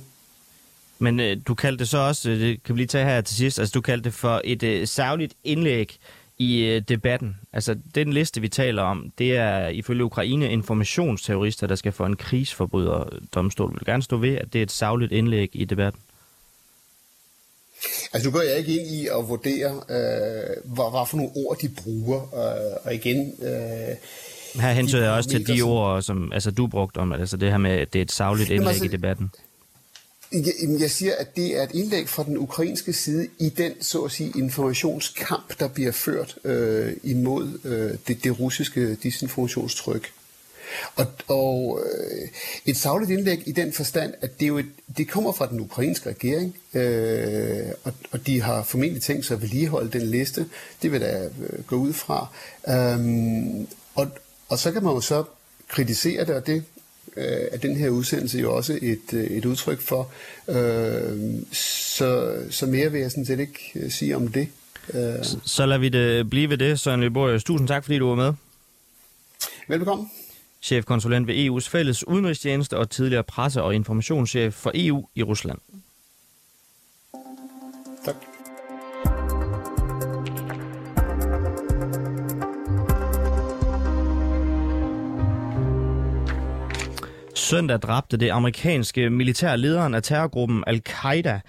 [1.00, 3.36] Men øh, du kaldte det så også, øh, det kan vi lige tage her til
[3.36, 5.98] sidst, altså du kaldte det for et øh, savligt indlæg
[6.38, 7.38] i øh, debatten.
[7.54, 12.16] Altså den liste, vi taler om, det er ifølge Ukraine informationsterrorister, der skal få en
[12.16, 13.74] krigsforbryder domstol.
[13.74, 16.02] Vil gerne stå ved, at det er et savligt indlæg i debatten?
[18.14, 21.58] Altså nu går jeg ikke ind i at vurdere, øh, hvad, hvad for nogle ord
[21.62, 23.34] de bruger, øh, og igen...
[23.42, 23.96] Øh,
[24.62, 27.58] her hensyder jeg også til de ord, som altså, du brugte om, altså det her
[27.58, 29.30] med, at det er et savligt indlæg altså, i debatten.
[30.32, 34.02] Jeg, jeg siger, at det er et indlæg fra den ukrainske side i den, så
[34.02, 40.12] at sige, informationskamp, der bliver ført øh, imod øh, det, det russiske disinformationstryk.
[40.96, 42.28] Og, og øh,
[42.66, 46.10] et savligt indlæg i den forstand, at det, jo et, det kommer fra den ukrainske
[46.10, 50.46] regering, øh, og, og de har formentlig tænkt sig at vedligeholde den liste.
[50.82, 52.28] Det vil da øh, gå ud fra.
[52.96, 54.08] Um, og,
[54.50, 55.24] og så kan man jo så
[55.68, 56.64] kritisere det, og det
[57.18, 60.12] øh, er den her udsendelse jo også et, øh, et udtryk for.
[60.48, 64.48] Øh, så, så mere vil jeg sådan set ikke øh, sige om det.
[64.94, 65.24] Øh.
[65.24, 67.44] Så, så lader vi det blive ved det, Søren Løborg.
[67.44, 68.34] Tusind tak, fordi du var med.
[69.68, 70.08] Velbekomme
[70.62, 75.58] chefkonsulent ved EU's fælles udenrigstjeneste og tidligere presse- og informationschef for EU i Rusland.
[78.06, 78.16] Tak.
[87.36, 91.40] Søndag dræbte det amerikanske militære lederen af terrorgruppen Al-Qaida,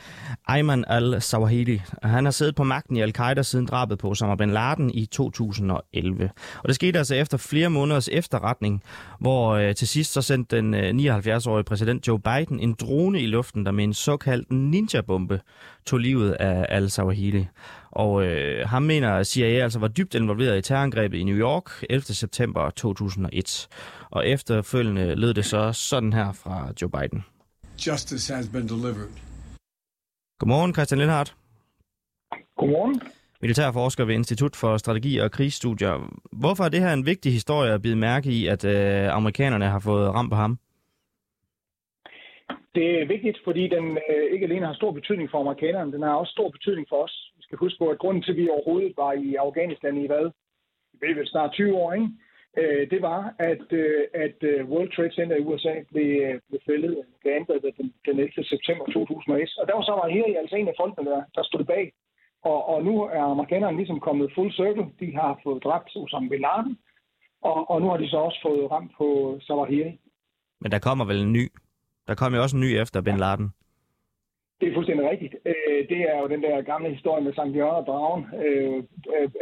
[0.48, 1.82] Ayman al-Zawahiri.
[2.02, 6.30] Han har siddet på magten i Al-Qaida siden drabet på Osama bin Laden i 2011.
[6.58, 8.82] Og det skete altså efter flere måneders efterretning,
[9.20, 13.26] hvor øh, til sidst så sendte den øh, 79-årige præsident Joe Biden en drone i
[13.26, 15.40] luften, der med en såkaldt ninja-bombe
[15.86, 17.46] tog livet af al-Zawahiri.
[17.90, 21.70] Og øh, ham mener, at CIA altså var dybt involveret i terrorangrebet i New York
[21.90, 22.02] 11.
[22.02, 23.68] september 2001.
[24.10, 27.24] Og efterfølgende lød det så sådan her fra Joe Biden.
[27.86, 29.27] Justice has been delivered.
[30.38, 31.36] Godmorgen, Christian Lindhardt.
[32.56, 33.00] Godmorgen.
[33.40, 35.94] Militærforsker ved Institut for Strategi og Krigsstudier.
[36.32, 39.78] Hvorfor er det her en vigtig historie at bide mærke i, at øh, amerikanerne har
[39.78, 40.58] fået ramt på ham?
[42.74, 46.14] Det er vigtigt, fordi den øh, ikke alene har stor betydning for amerikanerne, den har
[46.14, 47.32] også stor betydning for os.
[47.36, 50.24] Vi skal huske på, at grunden til, at vi overhovedet var i Afghanistan i hvad?
[51.00, 52.08] Det er vel snart 20 år, ikke?
[52.60, 56.60] Øh, det var, at, øh, at øh, World Trade Center i USA blev, øh, blev
[56.66, 58.44] fældet, blev angrebet den, den 11.
[58.44, 59.58] september 2001.
[59.60, 61.92] Og der var så var her i altså en af folkene, der, der stod bag.
[62.42, 64.86] Og, og nu er amerikanerne ligesom kommet full circle.
[65.00, 66.78] De har fået dræbt Osama Bin Laden,
[67.42, 69.98] og, og nu har de så også fået ramt på Zawahiri.
[70.60, 71.44] Men der kommer vel en ny?
[72.06, 73.48] Der kommer jo også en ny efter Bin Laden.
[74.60, 75.34] Det er fuldstændig rigtigt.
[75.44, 78.82] Øh, det er jo den der gamle historie med Sankt Jørgen og Dragen, øh,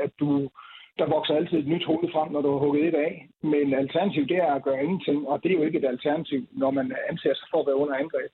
[0.05, 0.51] at du,
[0.99, 3.29] der vokser altid et nyt hoved frem, når du har hugget et af.
[3.43, 6.71] Men alternativ, det er at gøre ingenting, og det er jo ikke et alternativ, når
[6.71, 8.31] man anser sig for at være under angreb.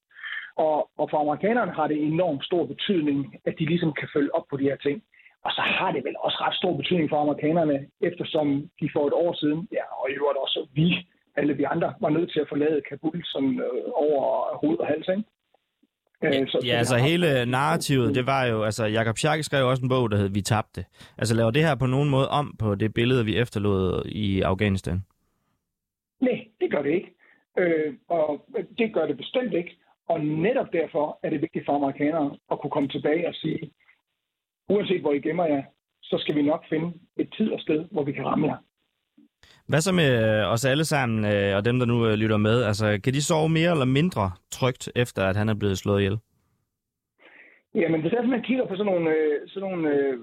[0.56, 4.46] Og, og for amerikanerne har det enormt stor betydning, at de ligesom kan følge op
[4.50, 5.02] på de her ting.
[5.44, 8.46] Og så har det vel også ret stor betydning for amerikanerne, eftersom
[8.80, 12.10] de for et år siden, ja, og i øvrigt også vi, alle vi andre, var
[12.10, 14.22] nødt til at forlade Kabul sådan, øh, over
[14.62, 15.24] hoved og hals, ikke?
[16.24, 19.88] Øh, så, ja, altså hele narrativet, det var jo, altså Jakob Schack skrev også en
[19.88, 20.84] bog, der hed Vi tabte.
[21.18, 25.02] Altså laver det her på nogen måde om på det billede, vi efterlod i Afghanistan?
[26.20, 27.14] Nej, det gør det ikke.
[27.58, 28.46] Øh, og
[28.78, 29.78] det gør det bestemt ikke.
[30.08, 33.70] Og netop derfor er det vigtigt for amerikanere at kunne komme tilbage og sige,
[34.68, 35.62] uanset hvor I gemmer jer,
[36.02, 38.56] så skal vi nok finde et tid og sted, hvor vi kan ramme jer.
[39.72, 42.56] Hvad så med øh, os alle sammen, øh, og dem, der nu øh, lytter med?
[42.70, 46.18] Altså, kan de sove mere eller mindre trygt, efter at han er blevet slået ihjel?
[47.74, 50.18] Jamen, hvis man kigger på sådan nogle, øh, sådan nogle øh,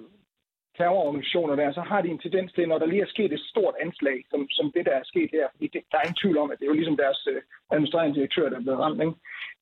[0.78, 3.76] terrororganisationer der, så har de en tendens til, når der lige er sket et stort
[3.86, 6.52] anslag, som, som det, der er sket her, fordi det, der er ingen tvivl om,
[6.52, 7.42] at det er jo ligesom deres øh,
[7.74, 9.16] administrerende direktør, der er blevet ramt, ikke?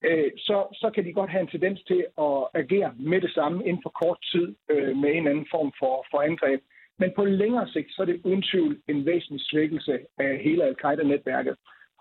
[0.09, 3.57] Øh, så, så kan de godt have en tendens til at agere med det samme
[3.67, 6.61] inden for kort tid øh, med en anden form for, for angreb.
[6.99, 11.55] Men på længere sigt, så er det uden tvivl en væsentlig svækkelse af hele al-Qaida-netværket.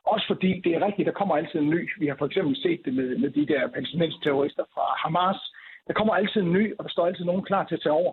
[0.04, 1.90] Også fordi det er rigtigt, der kommer altid en ny.
[1.98, 5.40] Vi har for eksempel set det med, med de der palæstinensiske terrorister fra Hamas.
[5.86, 8.12] Der kommer altid en ny, og der står altid nogen klar til at tage over.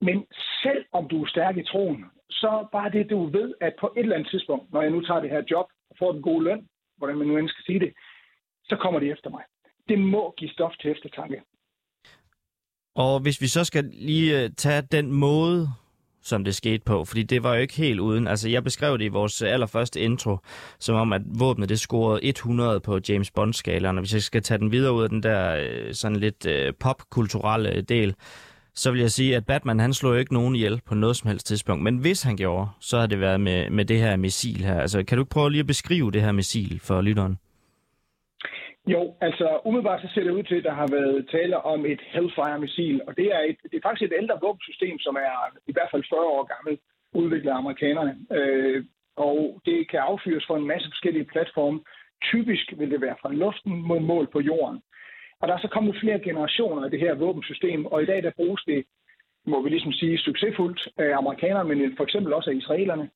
[0.00, 0.26] Men
[0.62, 4.02] selv om du er stærk i troen, så bare det, du ved, at på et
[4.02, 6.68] eller andet tidspunkt, når jeg nu tager det her job og får den gode løn,
[6.98, 7.92] hvordan man nu end skal sige det,
[8.64, 9.42] så kommer de efter mig.
[9.88, 11.42] Det må give stof til eftertanke.
[12.94, 15.68] Og hvis vi så skal lige øh, tage den måde,
[16.22, 18.28] som det skete på, fordi det var jo ikke helt uden.
[18.28, 20.38] Altså, jeg beskrev det i vores allerførste intro,
[20.78, 24.58] som om, at våbnet det scorede 100 på James Bond-skalaen, og hvis jeg skal tage
[24.58, 28.14] den videre ud af den der øh, sådan lidt øh, popkulturelle del,
[28.74, 31.46] så vil jeg sige, at Batman han slog ikke nogen ihjel på noget som helst
[31.46, 31.84] tidspunkt.
[31.84, 34.80] Men hvis han gjorde, så har det været med, med det her missil her.
[34.80, 37.38] Altså, kan du ikke prøve lige at beskrive det her missil for lytteren?
[38.94, 42.00] Jo, altså umiddelbart så ser det ud til, at der har været tale om et
[42.14, 45.32] Hellfire-missil, og det er, et, det er faktisk et ældre våbensystem, som er
[45.70, 46.80] i hvert fald 40 år gammelt,
[47.12, 48.14] udviklet af amerikanerne.
[48.38, 48.84] Øh,
[49.16, 51.80] og det kan affyres fra en masse forskellige platforme.
[52.22, 54.82] Typisk vil det være fra luften mod mål på jorden.
[55.40, 58.38] Og der er så kommet flere generationer af det her våbensystem, og i dag der
[58.40, 58.84] bruges det,
[59.46, 63.10] må vi ligesom sige, succesfuldt af amerikanerne, men for eksempel også af israelerne,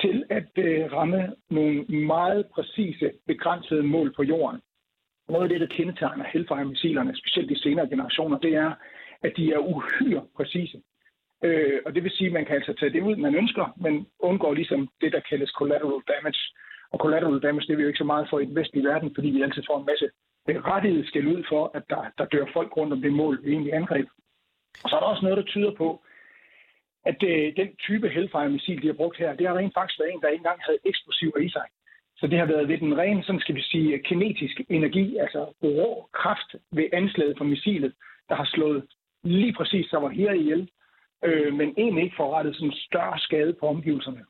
[0.00, 4.60] til at øh, ramme nogle meget præcise, begrænsede mål på jorden.
[5.30, 8.72] Noget af det, der kendetegner Hellfire-missilerne, specielt de senere generationer, det er,
[9.22, 10.78] at de er uhyre præcise.
[11.44, 14.06] Øh, og det vil sige, at man kan altså tage det ud, man ønsker, men
[14.18, 16.42] undgår ligesom det, der kaldes collateral damage.
[16.92, 19.14] Og collateral damage, det er vi jo ikke så meget for i den vestlige verden,
[19.14, 20.10] fordi vi altid får en masse
[20.48, 23.74] rettighed skal ud for, at der, der dør folk rundt om det mål, vi egentlig
[23.74, 24.08] angreb.
[24.84, 26.02] Og så er der også noget, der tyder på,
[27.04, 30.20] at øh, den type Hellfire-missil, de har brugt her, det har rent faktisk været en,
[30.20, 31.66] der ikke engang havde eksplosiver i sig.
[32.20, 36.08] Så det har været ved den rene, sådan skal vi sige, kinetisk energi, altså rå
[36.12, 37.92] kraft ved anslaget for missilet,
[38.28, 38.82] der har slået
[39.24, 40.70] lige præcis så var her ihjel,
[41.24, 44.20] øh, men egentlig ikke forrettet sådan større skade på omgivelserne.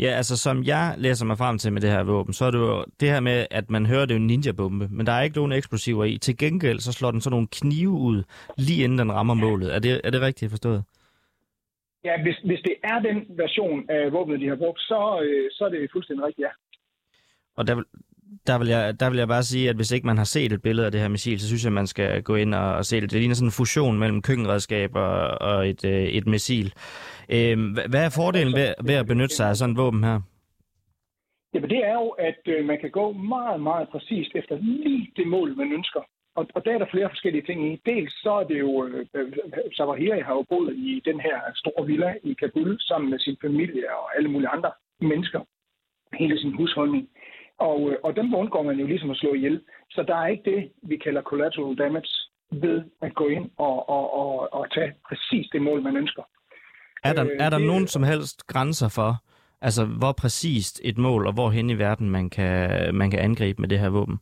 [0.00, 2.58] Ja, altså som jeg læser mig frem til med det her våben, så er det
[2.58, 5.36] jo det her med, at man hører, det er en ninja-bombe, men der er ikke
[5.36, 6.18] nogen eksplosiver i.
[6.18, 8.22] Til gengæld så slår den sådan nogle knive ud,
[8.58, 9.74] lige inden den rammer målet.
[9.74, 10.84] Er det, er det rigtigt forstået?
[12.04, 15.64] Ja, hvis, hvis det er den version af våbnet, de har brugt, så, øh, så
[15.64, 16.52] er det fuldstændig rigtigt, ja.
[17.56, 17.82] Og der,
[18.46, 20.62] der vil, jeg, der vil jeg bare sige, at hvis ikke man har set et
[20.62, 22.84] billede af det her missil, så synes jeg, at man skal gå ind og, og
[22.84, 23.10] se det.
[23.10, 26.74] Det ligner sådan en fusion mellem køkkenredskab og, og et, øh, et missil.
[27.28, 27.56] Øh,
[27.90, 30.20] hvad er fordelen ved, ved at benytte sig af sådan et våben her?
[31.54, 35.26] Jamen det er jo, at øh, man kan gå meget, meget præcist efter lige det
[35.26, 36.00] mål, man ønsker.
[36.36, 37.80] Og, og der er der flere forskellige ting i.
[37.86, 39.32] Dels så er det jo, øh, øh
[39.76, 43.84] Savahiri har jo boet i den her store villa i Kabul sammen med sin familie
[43.98, 45.40] og alle mulige andre mennesker.
[46.12, 47.08] Hele sin husholdning.
[47.58, 49.60] Og, øh, og dem undgår man jo ligesom at slå ihjel.
[49.90, 52.12] Så der er ikke det, vi kalder collateral damage
[52.52, 56.22] ved at gå ind og, og, og, og tage præcis det mål, man ønsker.
[57.04, 59.12] Er der, øh, er der det, nogen som helst grænser for,
[59.60, 63.60] altså hvor præcist et mål, og hvor hen i verden man kan, man kan angribe
[63.60, 64.18] med det her våben?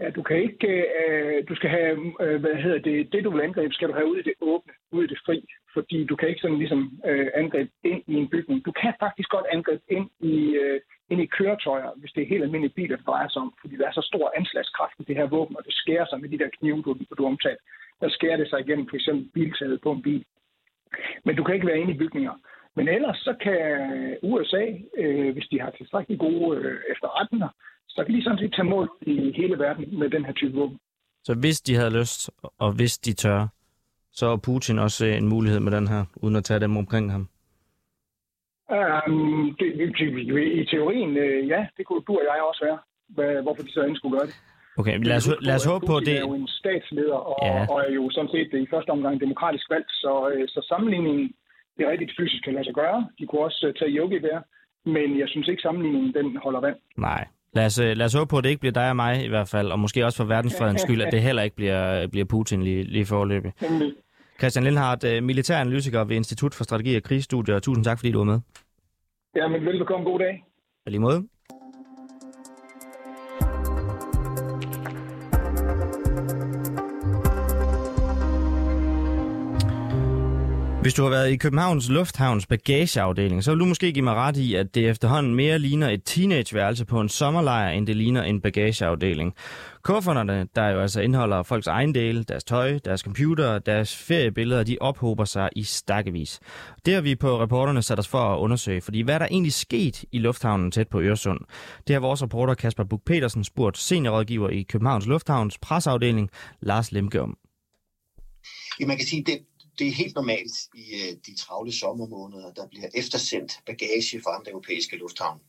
[0.00, 3.40] Ja, du kan ikke, øh, du skal have, øh, hvad hedder det, det du vil
[3.40, 6.28] angribe, skal du have ud i det åbne, ud i det fri, fordi du kan
[6.28, 8.64] ikke sådan ligesom øh, angribe ind i en bygning.
[8.64, 12.42] Du kan faktisk godt angribe ind i, øh, ind i køretøjer, hvis det er helt
[12.42, 15.26] almindelige biler, det drejer sig om, fordi der er så stor anslagskraft i det her
[15.26, 17.60] våben, og det skærer sig med de der knive, du, du omtalt.
[18.00, 20.24] Der skærer det sig igennem for eksempel biltaget på en bil.
[21.24, 22.34] Men du kan ikke være inde i bygninger.
[22.76, 23.60] Men ellers så kan
[23.92, 24.64] øh, USA,
[25.02, 27.48] øh, hvis de har tilstrækkeligt gode øh, efterretninger,
[27.88, 30.78] så kan de sådan set tage mål i hele verden med den her type våben.
[31.24, 33.48] Så hvis de havde lyst, og hvis de tør,
[34.12, 37.28] så er Putin også en mulighed med den her, uden at tage dem omkring ham?
[38.78, 39.66] Um, det,
[40.60, 42.78] I teorien, øh, ja, det kunne du og jeg også være.
[43.42, 44.36] Hvorfor de så end skulle gøre det.
[44.80, 46.16] Okay, lad os, lad os håbe på det.
[46.16, 47.66] er jo en statsleder, og, ja.
[47.70, 51.32] og er jo sådan set i første omgang demokratisk valgt, så, øh, så sammenligningen,
[51.76, 53.08] det er rigtigt fysisk kan lade sig gøre.
[53.18, 54.38] De kunne også øh, tage yogi der,
[54.94, 56.76] men jeg synes ikke sammenligningen, den holder vand.
[56.96, 59.28] Nej, Lad os, lad os håbe på, at det ikke bliver dig og mig i
[59.28, 62.62] hvert fald, og måske også for verdensfredens skyld, at det heller ikke bliver, bliver Putin
[62.62, 63.52] lige, lige forløbet.
[64.40, 67.58] Christian Lindhardt, øh, militæranalytiker ved Institut for Strategi og Krigsstudier.
[67.58, 68.40] Tusind tak, fordi du var med.
[69.36, 70.04] Ja, men velbekomme.
[70.10, 70.44] God dag.
[70.84, 71.28] På lige måde.
[80.82, 84.36] Hvis du har været i Københavns Lufthavns bagageafdeling, så vil du måske give mig ret
[84.36, 88.40] i, at det efterhånden mere ligner et teenageværelse på en sommerlejr, end det ligner en
[88.40, 89.34] bagageafdeling.
[89.82, 95.24] Kufferterne, der jo altså indeholder folks ejendele, deres tøj, deres computer, deres feriebilleder, de ophober
[95.24, 96.40] sig i stakkevis.
[96.86, 99.52] Det har vi på reporterne sat os for at undersøge, fordi hvad er der egentlig
[99.52, 101.40] sket i lufthavnen tæt på Øresund?
[101.86, 107.22] Det har vores reporter Kasper Buk petersen spurgt seniorrådgiver i Københavns Lufthavns presseafdeling, Lars Lemke
[107.22, 107.36] om.
[108.80, 109.38] Ja, man kan sige, det,
[109.80, 114.50] det er helt normalt i øh, de travle sommermåneder, der bliver eftersendt bagage fra andre
[114.50, 115.40] europæiske lufthavne.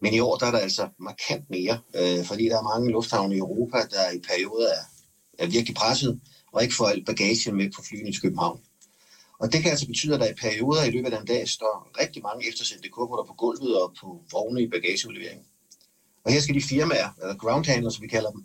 [0.00, 3.34] Men i år der er der altså markant mere, øh, fordi der er mange lufthavne
[3.34, 4.84] i Europa, der i perioder er,
[5.38, 6.20] er virkelig presset
[6.52, 8.60] og ikke får alt bagage med på flyene til København.
[9.40, 11.90] Og det kan altså betyde, at der i perioder i løbet af en dag står
[12.00, 15.46] rigtig mange eftersendte kufferter på gulvet og på vogne i bagageudleveringen.
[16.24, 18.44] Og her skal de firmaer, eller ground handlers, som vi kalder dem,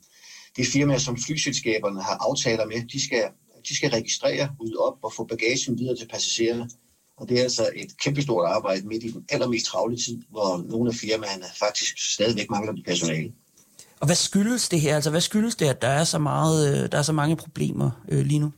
[0.58, 3.24] de firmaer, som flyselskaberne har aftaler med, de skal
[3.68, 6.70] de skal registrere, rydde op og få bagagen videre til passagererne.
[7.18, 10.90] Og det er altså et kæmpestort arbejde midt i den allermest travle tid, hvor nogle
[10.90, 13.34] af firmaerne faktisk stadigvæk mangler de personale.
[14.00, 14.96] Og hvad skyldes det her?
[14.96, 17.92] Altså, hvad skyldes det, at der er så, meget, øh, der er så mange problemer
[18.12, 18.52] øh, lige nu?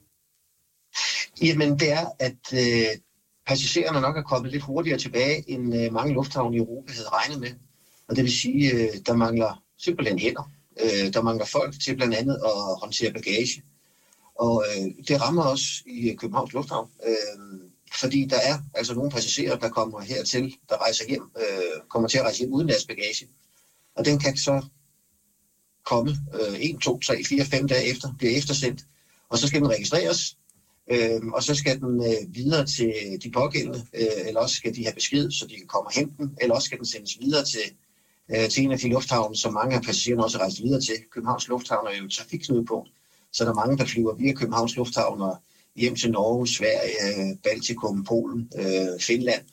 [1.41, 2.87] Jamen, det er, at øh,
[3.47, 7.39] passagererne nok er kommet lidt hurtigere tilbage, end øh, mange lufthavne i Europa havde regnet
[7.39, 7.51] med.
[8.07, 10.51] Og det vil sige, øh, der mangler simpelthen hænder.
[10.81, 13.61] Øh, der mangler folk til blandt andet at håndtere bagage.
[14.45, 19.11] Og øh, det rammer os i øh, Københavns Lufthavn, øh, fordi der er altså nogle
[19.11, 22.85] passagerer, der kommer hertil, der rejser hjem, øh, kommer til at rejse hjem uden deres
[22.85, 23.27] bagage.
[23.95, 24.65] Og den kan så
[25.85, 28.81] komme øh, 1, 2, 3, 4, 5 dage efter, bliver eftersendt,
[29.29, 30.37] og så skal den registreres,
[30.91, 34.83] øh, og så skal den øh, videre til de pågældende, øh, eller også skal de
[34.83, 37.45] have besked, så de kan komme og hente den, eller også skal den sendes videre
[37.45, 37.65] til,
[38.35, 40.95] øh, til en af de lufthavne, som mange af passagererne også rejser videre til.
[41.11, 42.89] Københavns Lufthavn er jo et trafikknudepunkt,
[43.33, 45.37] så der mange, der flyver via Københavns Lufthavn og
[45.75, 49.43] hjem til Norge, Sverige, Baltikum, Polen, øh, Finland.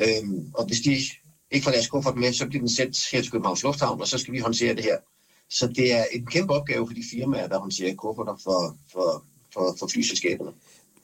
[0.00, 0.90] Øh, og hvis de
[1.50, 4.18] ikke får deres kuffert med, så bliver den sendt her til Københavns Lufthavn, og så
[4.18, 4.96] skal vi håndtere det her.
[5.50, 9.76] Så det er en kæmpe opgave for de firmaer, der håndterer kufferter for, for, for,
[9.78, 10.52] for flyselskaberne.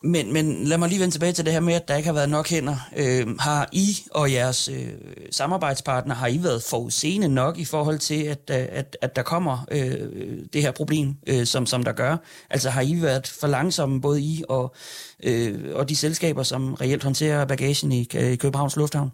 [0.02, 2.14] Men, men lad mig lige vende tilbage til det her med, at der ikke har
[2.14, 2.76] været nok hænder.
[2.96, 4.92] Øh, har I og jeres øh,
[5.30, 9.66] samarbejdspartner, har I været forudseende nok i forhold til, at, øh, at, at der kommer
[9.70, 12.16] øh, det her problem, øh, som, som der gør?
[12.50, 14.74] Altså har I været for langsomme, både I og,
[15.22, 19.10] øh, og de selskaber, som reelt håndterer bagagen i, øh, i Københavns Lufthavn?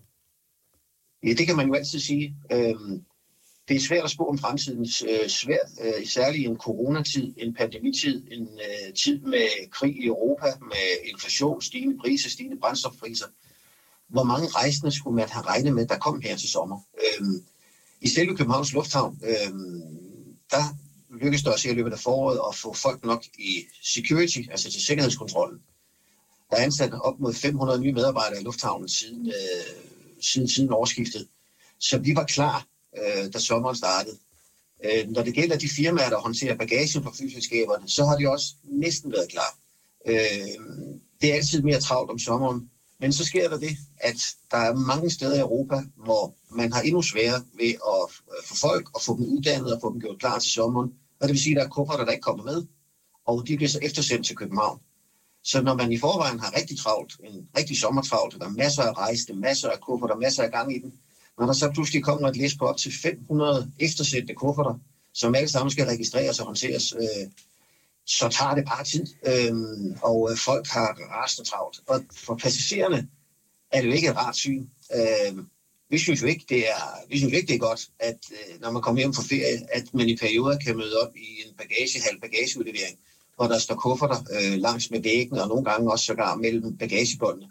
[1.26, 2.36] Ja, det kan man jo altid sige.
[2.52, 2.74] Øh,
[3.68, 4.80] det er svært at spå om fremtiden.
[5.08, 10.46] Øh, svært, øh, særligt en coronatid, en pandemitid, en øh, tid med krig i Europa,
[10.60, 13.26] med inflation, stigende priser, stigende brændstofpriser.
[14.08, 16.80] Hvor mange rejsende skulle man have regnet med, der kom her til sommer?
[16.94, 17.26] Øh,
[18.00, 19.52] I selve Københavns Lufthavn, øh,
[20.50, 20.64] der
[21.20, 24.86] lykkedes det også i løbet af foråret at få folk nok i security, altså til
[24.86, 25.60] sikkerhedskontrollen.
[26.50, 29.74] Der er ansat op mod 500 nye medarbejdere i lufthavnen siden, øh,
[30.20, 31.28] siden, siden årsskiftet.
[31.80, 32.66] Så vi var klar
[32.98, 34.18] øh, da sommeren startede.
[34.84, 38.46] Øh, når det gælder de firmaer, der håndterer bagagen for flyselskaberne, så har de også
[38.64, 39.58] næsten været klar.
[40.06, 40.48] Øh,
[41.20, 42.70] det er altid mere travlt om sommeren,
[43.00, 44.16] men så sker der det, at
[44.50, 48.04] der er mange steder i Europa, hvor man har endnu sværere ved at
[48.36, 50.90] øh, få folk og få dem uddannet og få dem gjort klar til sommeren.
[51.20, 52.66] Og det vil sige, at der er kufferter, der ikke kommer med,
[53.26, 54.78] og de bliver så eftersendt til København.
[55.44, 58.96] Så når man i forvejen har rigtig travlt, en rigtig sommertravlt, der er masser af
[58.98, 60.92] rejse, masser af kufferter, masser af gang i den,
[61.38, 64.78] når der så pludselig kommer et list på op til 500 eftersendte kufferter,
[65.14, 67.30] som alle sammen skal registreres og håndteres, øh,
[68.06, 69.54] så tager det bare tid, øh,
[70.02, 71.80] og øh, folk har rasende travlt.
[71.86, 73.08] Og for passagererne
[73.72, 74.66] er det jo ikke et rart syn.
[74.94, 75.44] Øh,
[75.90, 78.70] vi synes jo ikke, det er, vi synes ikke, det er godt, at øh, når
[78.70, 82.20] man kommer hjem fra ferie, at man i perioder kan møde op i en bagagehal
[82.20, 82.98] bagageudlevering,
[83.36, 87.48] hvor der står kufferter øh, langs med væggen, og nogle gange også sågar mellem bagagebåndene.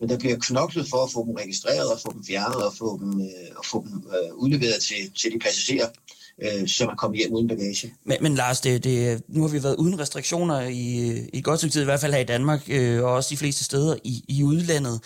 [0.00, 2.98] Men der bliver knoklet for at få dem registreret, og få dem fjernet, og få
[2.98, 5.88] dem, øh, og få dem øh, udleveret til, til de passagerer,
[6.42, 7.94] øh, så man kommer hjem uden bagage.
[8.04, 11.72] Men, men Lars, det, det, nu har vi været uden restriktioner i, i godt stykke
[11.72, 14.42] tid, i hvert fald her i Danmark, øh, og også de fleste steder i, i
[14.42, 15.00] udlandet.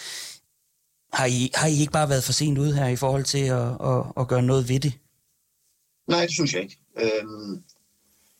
[1.13, 3.69] Har I, har I ikke bare været for sent ude her i forhold til at,
[3.91, 4.93] at, at gøre noget ved det?
[6.09, 6.79] Nej, det synes jeg ikke.
[7.01, 7.63] Øhm,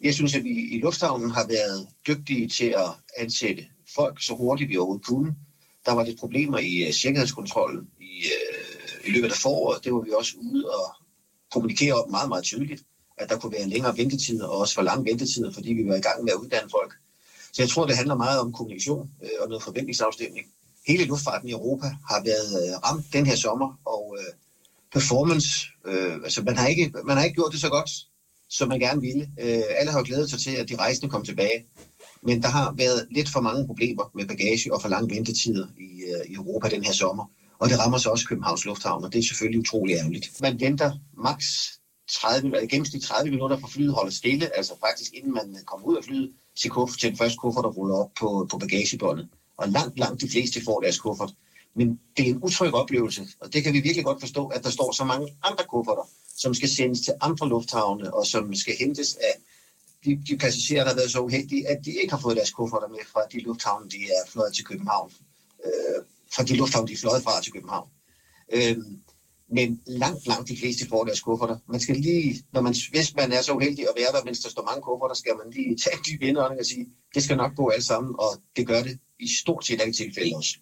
[0.01, 4.71] jeg synes, at vi i lufthavnen har været dygtige til at ansætte folk så hurtigt
[4.71, 5.35] vi overhovedet kunne.
[5.89, 9.85] Der var lidt problemer i uh, sikkerhedskontrollen i, uh, i løbet af foråret.
[9.85, 10.85] Det var vi også ude og
[11.53, 12.83] kommunikere om meget, meget tydeligt,
[13.17, 16.01] at der kunne være længere ventetider og også for lange ventetider, fordi vi var i
[16.01, 16.93] gang med at uddanne folk.
[17.53, 20.47] Så jeg tror, det handler meget om kommunikation øh, og noget forventningsafstemning.
[20.87, 24.33] Hele luftfarten i Europa har været øh, ramt den her sommer, og øh,
[24.93, 25.49] performance,
[25.87, 27.91] øh, altså man har, ikke, man har ikke gjort det så godt,
[28.49, 29.31] som man gerne ville.
[29.41, 31.65] Øh, alle har glædet sig til, at de rejsende kom tilbage.
[32.23, 36.03] Men der har været lidt for mange problemer med bagage og for lange ventetider i,
[36.03, 37.25] øh, i Europa den her sommer.
[37.59, 40.41] Og det rammer så også Københavns Lufthavn, og det er selvfølgelig utrolig ærgerligt.
[40.41, 41.79] Man venter maks
[42.11, 45.97] 30, gennemsnit 30 minutter for flyet holder stille, altså faktisk inden man øh, kommer ud
[45.97, 49.29] af flyet til, kuffert, til den første kuffert, der ruller op på, på bagagebåndet.
[49.57, 51.31] Og langt, langt de fleste får deres kuffert.
[51.75, 54.71] Men det er en utryg oplevelse, og det kan vi virkelig godt forstå, at der
[54.71, 59.15] står så mange andre kufferter, som skal sendes til andre lufthavne, og som skal hentes
[59.15, 59.35] af
[60.05, 62.89] de, de passagerer, der har været så uheldige, at de ikke har fået deres kufferter
[62.89, 65.13] med fra de lufthavne, de er fløjet til København.
[65.65, 67.89] Øh, fra de lufthavne, de er fløjet fra til København.
[68.53, 68.77] Øh,
[69.51, 71.57] men langt, langt de fleste får deres kufferter.
[71.69, 74.51] Man skal lige, når man, hvis man er så uheldig at være der, mens der
[74.51, 77.55] står mange kufferter, skal man lige tage en dyb indånding og sige, det skal nok
[77.57, 80.53] gå alt sammen, og det gør det i stort set alle tilfælde også.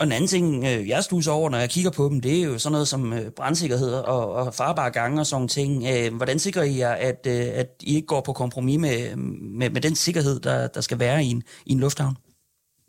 [0.00, 2.44] Og en anden ting, øh, jeg stuser over, når jeg kigger på dem, det er
[2.44, 5.84] jo sådan noget som øh, brandsikkerhed og, og farbare gange og sådan ting.
[5.92, 9.70] Øh, hvordan sikrer I jer, at, øh, at I ikke går på kompromis med, med,
[9.70, 12.16] med den sikkerhed, der, der skal være i en, i en lufthavn?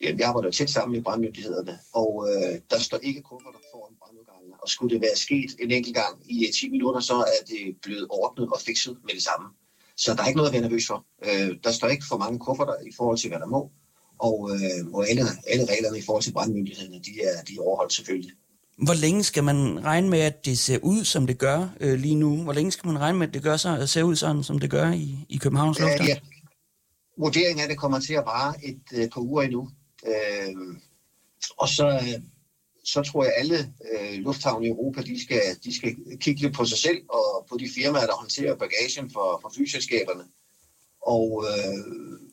[0.01, 4.55] Jeg arbejder tæt sammen med brandmyndighederne, og øh, der står ikke kufferter foran brandudgangene.
[4.61, 7.75] Og skulle det være sket en enkelt gang i øh, 10 minutter, så er det
[7.81, 9.47] blevet ordnet og fikset med det samme.
[9.97, 11.05] Så der er ikke noget at være nervøs for.
[11.25, 13.71] Øh, der står ikke for mange kufferter i forhold til, hvad der må
[14.27, 17.93] og, øh, og alle, alle reglerne i forhold til brandmyndighederne, de er, de er overholdt
[17.93, 18.31] selvfølgelig.
[18.77, 22.15] Hvor længe skal man regne med, at det ser ud, som det gør øh, lige
[22.15, 22.43] nu?
[22.43, 24.69] Hvor længe skal man regne med, at det gør så, ser ud sådan, som det
[24.69, 26.07] gør i, i Københavns Lufthavn?
[26.07, 26.19] Ja, ja.
[27.17, 29.69] Vurderingen er, at det kommer til at vare et øh, par uger endnu.
[30.07, 30.55] Øh,
[31.57, 32.17] og så,
[32.85, 36.53] så tror jeg, at alle øh, lufthavne i Europa, de skal, de skal kigge lidt
[36.53, 40.23] på sig selv og på de firmaer, der håndterer bagagen for, for flyselskaberne.
[41.01, 42.30] Og øh,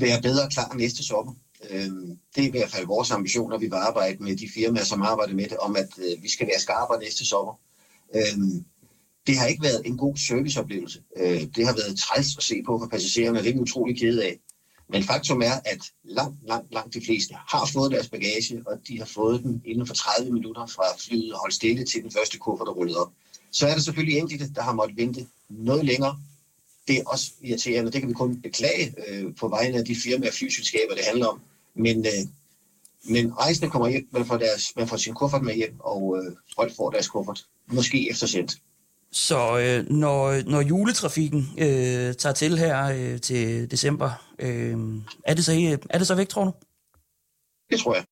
[0.00, 1.32] være bedre klar næste sommer.
[1.70, 1.90] Øh,
[2.34, 5.02] det er i hvert fald vores ambition, når vi vil arbejde med de firmaer, som
[5.02, 7.54] arbejder med det, om at øh, vi skal være skarpere næste sommer.
[8.14, 8.62] Øh,
[9.26, 11.02] det har ikke været en god serviceoplevelse.
[11.56, 14.24] Det har været træls at se på for passagererne, og det er vi utrolig kede
[14.24, 14.38] af.
[14.88, 18.98] Men faktum er, at langt, langt, langt de fleste har fået deres bagage, og de
[18.98, 22.38] har fået den inden for 30 minutter fra flyet og holdt stille til den første
[22.38, 23.12] kuffert, der rullede op.
[23.50, 26.20] Så er der selvfølgelig enkelte, der har måttet vente noget længere,
[26.88, 27.92] det er også irriterende.
[27.92, 31.26] Det kan vi kun beklage øh, på vegne af de firmaer og flyselskaber, det handler
[31.26, 31.40] om.
[31.74, 32.22] Men, øh,
[33.04, 36.32] men rejsende kommer hjem, man får, deres, man får sin kuffert med hjem, og øh,
[36.56, 37.44] folk får deres kuffert.
[37.66, 38.56] Måske eftersendt.
[39.12, 44.76] Så øh, når, når juletrafikken øh, tager til her øh, til december, øh,
[45.24, 46.52] er, det så, er det så væk, tror du?
[47.70, 48.04] Det tror jeg.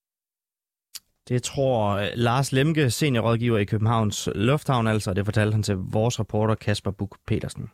[1.29, 6.21] Det tror øh, Lars Lemke, seniorrådgiver i Københavns Lufthavn, altså, det fortalte han til vores
[6.21, 7.71] reporter Kasper Buk petersen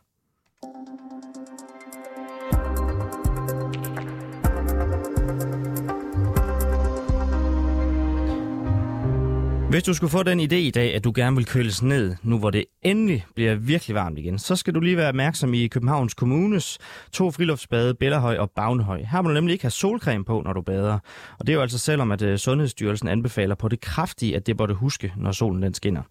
[9.71, 12.39] Hvis du skulle få den idé i dag, at du gerne vil køles ned, nu
[12.39, 16.13] hvor det endelig bliver virkelig varmt igen, så skal du lige være opmærksom i Københavns
[16.13, 16.79] Kommunes
[17.11, 19.03] to friluftsbade, Bellerhøj og Bagnehøj.
[19.03, 20.99] Her må du nemlig ikke have solcreme på, når du bader.
[21.39, 24.57] Og det er jo altså selvom, at øh, Sundhedsstyrelsen anbefaler på det kraftige, at det
[24.57, 26.01] bør du huske, når solen den skinner.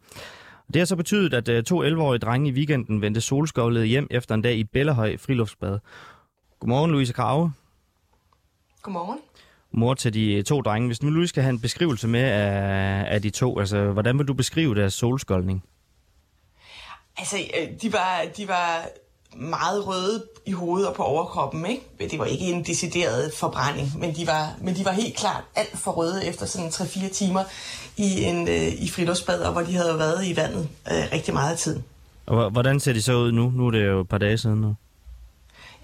[0.75, 4.35] Det har så betydet, at øh, to 11-årige drenge i weekenden vendte solskovlet hjem efter
[4.35, 5.79] en dag i Bellerhøj friluftsbad.
[6.61, 7.53] Godmorgen, Louise Krave.
[8.83, 9.19] Godmorgen
[9.73, 10.87] mor til de to drenge.
[10.87, 14.29] Hvis nu lige skal have en beskrivelse med af, af de to, altså hvordan vil
[14.29, 15.65] du beskrive deres solskoldning?
[17.19, 18.87] Altså, øh, de var, de var
[19.37, 21.83] meget røde i hovedet og på overkroppen, ikke?
[22.11, 25.79] Det var ikke en decideret forbrænding, men de var, men de var helt klart alt
[25.79, 27.45] for røde efter sådan 3-4 timer
[27.97, 31.81] i en øh, i friluftsbad, hvor de havde været i vandet øh, rigtig meget tid.
[32.27, 33.51] Og hvordan ser de så ud nu?
[33.51, 34.75] Nu er det jo et par dage siden nu.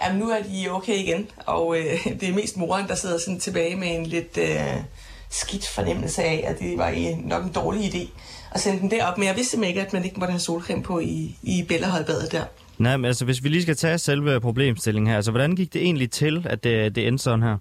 [0.02, 1.84] Jamen, nu er de okay igen, og øh,
[2.20, 4.76] det er mest moren, der sidder sådan tilbage med en lidt øh,
[5.30, 8.08] skidt fornemmelse af, at det var en, nok en dårlig idé
[8.52, 9.18] at sende den derop.
[9.18, 12.32] Men jeg vidste simpelthen ikke, at man ikke måtte have solcreme på i, i Bellahøjbadet
[12.32, 12.44] der.
[12.78, 15.82] Nej, men altså hvis vi lige skal tage selve problemstillingen her, altså hvordan gik det
[15.82, 17.56] egentlig til, at det, det endte sådan her?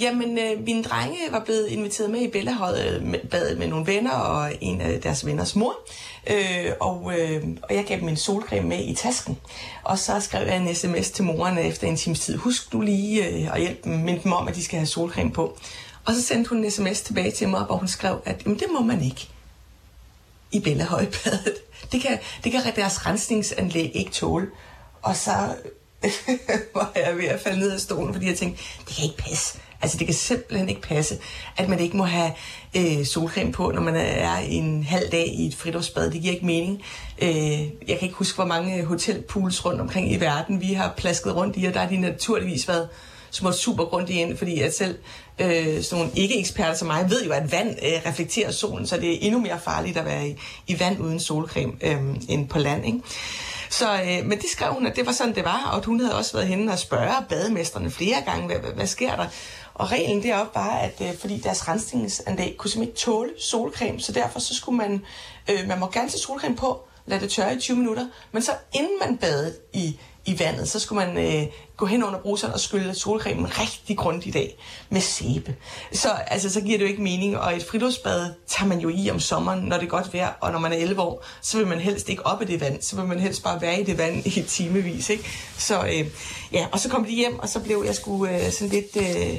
[0.00, 3.86] Jamen, øh, mine drenge var blevet inviteret med i Bellahøjet øh, med, badet med nogle
[3.86, 5.74] venner og en af deres venners mor.
[6.30, 9.38] Øh, og, øh, og jeg gav dem en solcreme med i tasken.
[9.82, 12.36] Og så skrev jeg en sms til moren efter en times tid.
[12.36, 15.32] Husk du lige øh, at hjælpe dem, minde dem om, at de skal have solcreme
[15.32, 15.58] på.
[16.04, 18.66] Og så sendte hun en sms tilbage til mig, hvor hun skrev, at jamen, det
[18.72, 19.28] må man ikke
[20.52, 21.54] i Bellahøjbadet.
[21.92, 24.46] Det kan, det kan deres rensningsanlæg ikke tåle.
[25.02, 25.32] Og så
[26.74, 29.58] var jeg ved at falde ned af stolen, fordi jeg tænkte, det kan ikke passe.
[29.82, 31.18] Altså, det kan simpelthen ikke passe,
[31.56, 32.32] at man ikke må have
[32.76, 36.10] øh, solcreme på, når man er en halv dag i et fridårsbad.
[36.10, 36.82] Det giver ikke mening.
[37.22, 40.94] Øh, jeg kan ikke huske, hvor mange øh, hotelpools rundt omkring i verden vi har
[40.96, 42.88] plasket rundt i, og der har de naturligvis været
[43.30, 44.98] små super grundigt ind, fordi at selv
[45.38, 49.12] øh, sådan nogle ikke-eksperter som mig ved jo, at vand øh, reflekterer solen, så det
[49.12, 50.36] er endnu mere farligt at være i,
[50.66, 52.86] i vand uden solcreme øh, end på land.
[52.86, 52.98] Ikke?
[53.72, 56.16] Så, øh, men det skrev hun, at det var sådan, det var, og hun havde
[56.16, 59.26] også været henne og spørge bademesterne flere gange, hvad, hvad, hvad sker der?
[59.74, 64.12] Og reglen deroppe var, at øh, fordi deres rensningsanlæg kunne simpelthen ikke tåle solcreme, så
[64.12, 65.04] derfor så skulle man,
[65.50, 68.52] øh, man må gerne tage solcreme på, lade det tørre i 20 minutter, men så
[68.72, 71.46] inden man badede i i vandet, så skulle man øh,
[71.76, 74.54] gå hen under bruseren og skylle solcremen rigtig grundigt af
[74.90, 75.54] med sæbe.
[75.92, 79.10] Så, altså, så giver det jo ikke mening, og et friluftsbad tager man jo i
[79.10, 81.66] om sommeren, når det er godt vejr, og når man er 11 år, så vil
[81.66, 83.98] man helst ikke op i det vand, så vil man helst bare være i det
[83.98, 85.24] vand i timevis, ikke?
[85.58, 86.06] Så øh,
[86.52, 89.38] ja, og så kom de hjem, og så blev jeg sgu øh, sådan lidt, øh,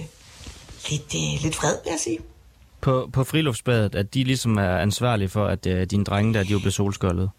[0.90, 2.20] lidt, øh, lidt vred, vil jeg sige.
[2.82, 6.50] På, på friluftsbadet, at de ligesom er ansvarlige for, at øh, dine drenge der, de
[6.50, 7.30] jo blev solskoldet?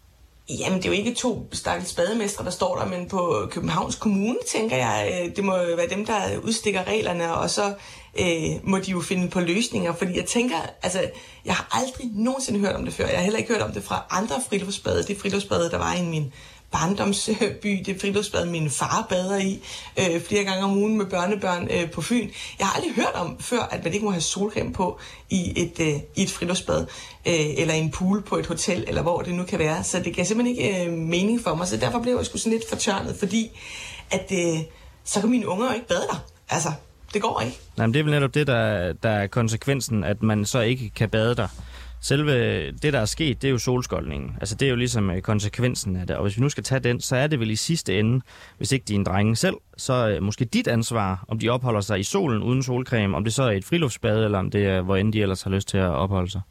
[0.49, 4.37] Jamen, det er jo ikke to stakkels bademestre, der står der, men på Københavns Kommune,
[4.51, 7.73] tænker jeg, øh, det må være dem, der udstikker reglerne, og så
[8.19, 11.09] øh, må de jo finde på løsninger, fordi jeg tænker, altså,
[11.45, 13.07] jeg har aldrig nogensinde hørt om det før.
[13.07, 15.03] Jeg har heller ikke hørt om det fra andre friluftsbade.
[15.03, 16.33] Det friluftsbade, der var i min
[16.75, 19.61] barndomsby, det friluftsbad, min far bader i
[19.99, 22.29] øh, flere gange om ugen med børnebørn øh, på Fyn.
[22.59, 24.99] Jeg har aldrig hørt om før, at man ikke må have solcreme på
[25.29, 26.81] i et, øh, i et friluftsbad,
[27.27, 29.83] øh, eller i en pool på et hotel, eller hvor det nu kan være.
[29.83, 32.57] Så det gav simpelthen ikke øh, mening for mig, så derfor blev jeg sgu sådan
[32.57, 33.59] lidt fortørnet, fordi
[34.11, 34.59] at øh,
[35.03, 36.23] så kan mine unger jo ikke bade der.
[36.49, 36.69] Altså,
[37.13, 37.57] det går ikke.
[37.77, 40.91] Nej, men det er vel netop det, der, der er konsekvensen, at man så ikke
[40.95, 41.47] kan bade der
[42.05, 44.37] selve det, der er sket, det er jo solskoldningen.
[44.39, 46.15] Altså det er jo ligesom øh, konsekvensen af det.
[46.15, 48.21] Og hvis vi nu skal tage den, så er det vel i sidste ende,
[48.57, 52.03] hvis ikke dine drenge selv, så øh, måske dit ansvar, om de opholder sig i
[52.03, 55.13] solen uden solcreme, om det så er et friluftsbad, eller om det er, hvor end
[55.13, 56.41] de ellers har lyst til at opholde sig.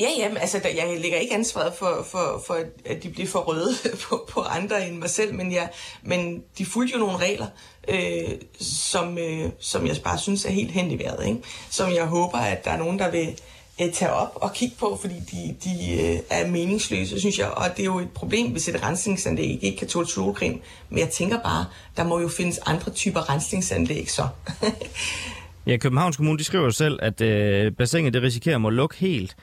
[0.00, 3.74] Ja, ja, altså, jeg lægger ikke ansvaret for, for, for, at de bliver for røde
[4.08, 5.68] på, på andre end mig selv, men, jeg,
[6.02, 7.46] men de fulgte jo nogle regler,
[7.88, 11.42] øh, som, øh, som jeg bare synes er helt hen i vejret, ikke?
[11.70, 13.38] som jeg håber, at der er nogen, der vil,
[13.80, 17.50] øh, tage op og kigge på, fordi de, de øh, er meningsløse, synes jeg.
[17.50, 20.58] Og det er jo et problem, hvis et rensningsanlæg ikke kan tåle solcreme.
[20.88, 21.66] Men jeg tænker bare,
[21.96, 24.28] der må jo findes andre typer rensningsanlæg så.
[25.66, 28.96] ja, Københavns Kommune de skriver jo selv, at øh, bassinet det risikerer at må lukke
[28.96, 29.36] helt,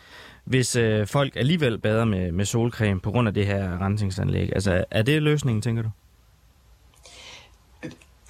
[0.45, 4.49] hvis øh, folk alligevel bader med, med solcreme på grund af det her rensningsanlæg.
[4.55, 5.89] Altså, er det løsningen, tænker du?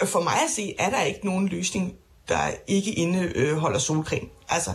[0.06, 1.94] For mig at se, er der ikke nogen løsning,
[2.28, 2.38] der
[2.68, 4.28] ikke indeholder solcreme.
[4.50, 4.72] Altså,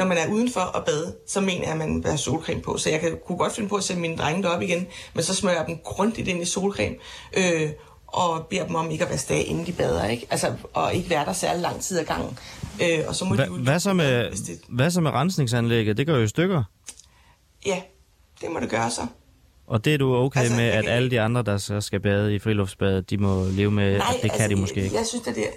[0.00, 2.78] når man er udenfor og bade, så mener jeg, at man vil have solcreme på.
[2.78, 5.34] Så jeg kan, kunne godt finde på at sætte mine drenge derop igen, men så
[5.34, 6.96] smører jeg dem grundigt ind i solcreme,
[7.36, 7.70] øh,
[8.06, 10.26] og beder dem om ikke at være stage, inden de bader, ikke?
[10.30, 12.38] Altså, og ikke være der særlig lang tid ad gangen.
[12.82, 14.60] Øh, og så må Hva, de hvad, så med, det...
[14.68, 15.96] hvad så med rensningsanlægget?
[15.96, 16.64] Det går jo i stykker.
[17.66, 17.80] Ja,
[18.40, 19.06] det må det gøre så.
[19.66, 20.92] Og det er du okay altså, med, at kan...
[20.92, 24.14] alle de andre, der så skal bade i friluftsbadet, de må leve med, Nej, at
[24.14, 24.96] det altså, kan de måske ikke?
[24.96, 25.50] Jeg synes, at det er,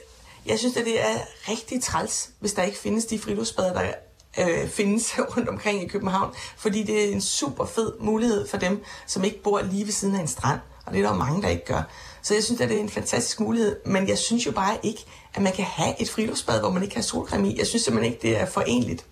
[0.46, 1.16] jeg synes, at det er
[1.50, 3.82] rigtig træls, hvis der ikke findes de friluftsbader, der
[4.40, 8.84] øh, findes rundt omkring i København, fordi det er en super fed mulighed for dem,
[9.08, 11.42] som ikke bor lige ved siden af en strand, og det er der jo mange,
[11.42, 11.82] der ikke gør.
[12.22, 15.06] Så jeg synes, at det er en fantastisk mulighed, men jeg synes jo bare ikke,
[15.34, 17.58] at man kan have et friluftsbad, hvor man ikke har solcreme i.
[17.58, 19.06] Jeg synes simpelthen ikke, det er forenligt.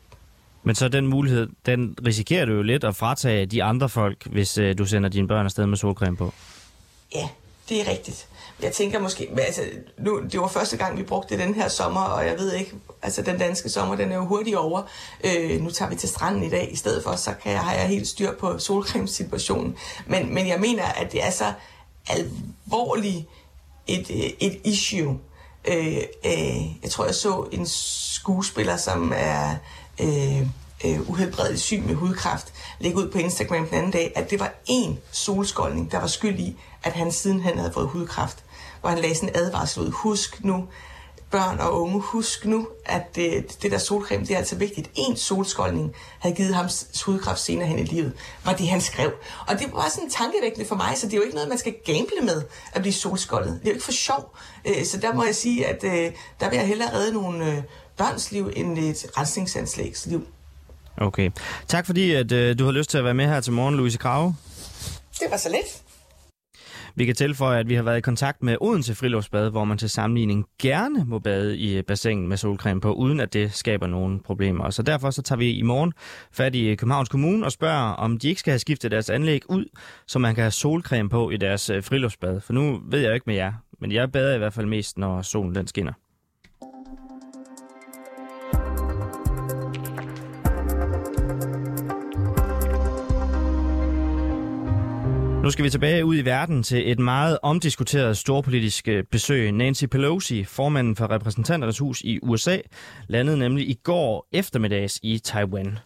[0.64, 4.58] Men så den mulighed, den risikerer du jo lidt at fratage de andre folk, hvis
[4.58, 6.34] øh, du sender dine børn afsted med solcreme på.
[7.16, 7.30] Ja,
[7.70, 8.28] det er rigtigt.
[8.62, 9.62] Jeg tænker måske, men altså,
[10.00, 12.74] nu, det var første gang, vi brugte det den her sommer, og jeg ved ikke,
[13.02, 14.82] altså den danske sommer, den er jo hurtigt over.
[15.24, 17.74] Øh, nu tager vi til stranden i dag i stedet for, så kan jeg, har
[17.74, 19.76] jeg helt styr på solcremesituationen.
[20.08, 21.54] Men, men jeg mener, at det er så
[22.10, 23.26] alvorligt
[23.88, 25.20] et, øh, et issue.
[25.66, 29.56] Øh, øh, jeg tror, jeg så en skuespiller, som er...
[30.02, 30.48] Øh,
[30.86, 34.54] øh, uhelbredeligt syg med hudkræft, lægge ud på Instagram den anden dag, at det var
[34.70, 38.44] én solskoldning, der var skyld i, at han sidenhen havde fået hudkræft.
[38.82, 39.92] Hvor han lagde sådan en advarsel ud.
[39.92, 40.68] Husk nu,
[41.32, 44.92] børn og unge, husk nu, at det, det der solcreme, det er altså vigtigt.
[44.96, 46.70] En solskoldning havde givet ham
[47.06, 48.14] hudkræft senere hen i livet,
[48.46, 49.12] var det, han skrev.
[49.48, 51.76] Og det var sådan tankevækkende for mig, så det er jo ikke noget, man skal
[51.86, 53.60] gamble med at blive solskoldet.
[53.60, 54.36] Det er jo ikke for sjov.
[54.66, 57.64] Øh, så der må jeg sige, at øh, der vil jeg hellere redde nogle øh,
[57.98, 60.28] børns liv end et rensningsanslags liv.
[60.98, 61.32] Okay.
[61.68, 64.36] Tak fordi, at du har lyst til at være med her til morgen, Louise Krave.
[65.20, 65.82] Det var så lidt.
[66.96, 69.90] Vi kan tilføje, at vi har været i kontakt med Odense Friluftsbad, hvor man til
[69.90, 74.20] sammenligning gerne må bade i øh, bassinet med solcreme på, uden at det skaber nogen
[74.20, 74.70] problemer.
[74.70, 75.94] Så derfor så tager vi i morgen
[76.32, 79.42] fat i øh, Københavns Kommune og spørger, om de ikke skal have skiftet deres anlæg
[79.50, 79.66] ud,
[80.08, 82.42] så man kan have solcreme på i deres øh, friluftsbad.
[82.42, 85.22] For nu ved jeg ikke med jer, men jeg bader i hvert fald mest, når
[85.22, 85.94] solen den skinner.
[95.44, 99.52] Nu skal vi tilbage ud i verden til et meget omdiskuteret storpolitisk øh, besøg.
[99.52, 102.58] Nancy Pelosi, formanden for repræsentanternes hus i USA,
[103.08, 105.78] landede nemlig i går eftermiddags i Taiwan.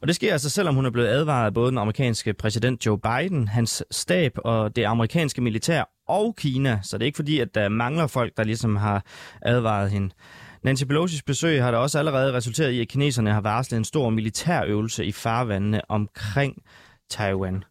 [0.00, 2.98] Og det sker altså, selvom hun er blevet advaret af både den amerikanske præsident Joe
[2.98, 6.80] Biden, hans stab og det amerikanske militær og Kina.
[6.82, 9.04] Så det er ikke fordi, at der mangler folk, der ligesom har
[9.42, 10.14] advaret hende.
[10.62, 14.10] Nancy Pelosi's besøg har da også allerede resulteret i, at kineserne har varslet en stor
[14.10, 16.62] militærøvelse i farvandene omkring
[17.10, 17.64] Taiwan.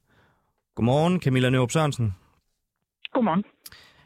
[0.78, 2.16] Godmorgen, Camilla Nørup Sørensen.
[3.14, 3.44] Godmorgen.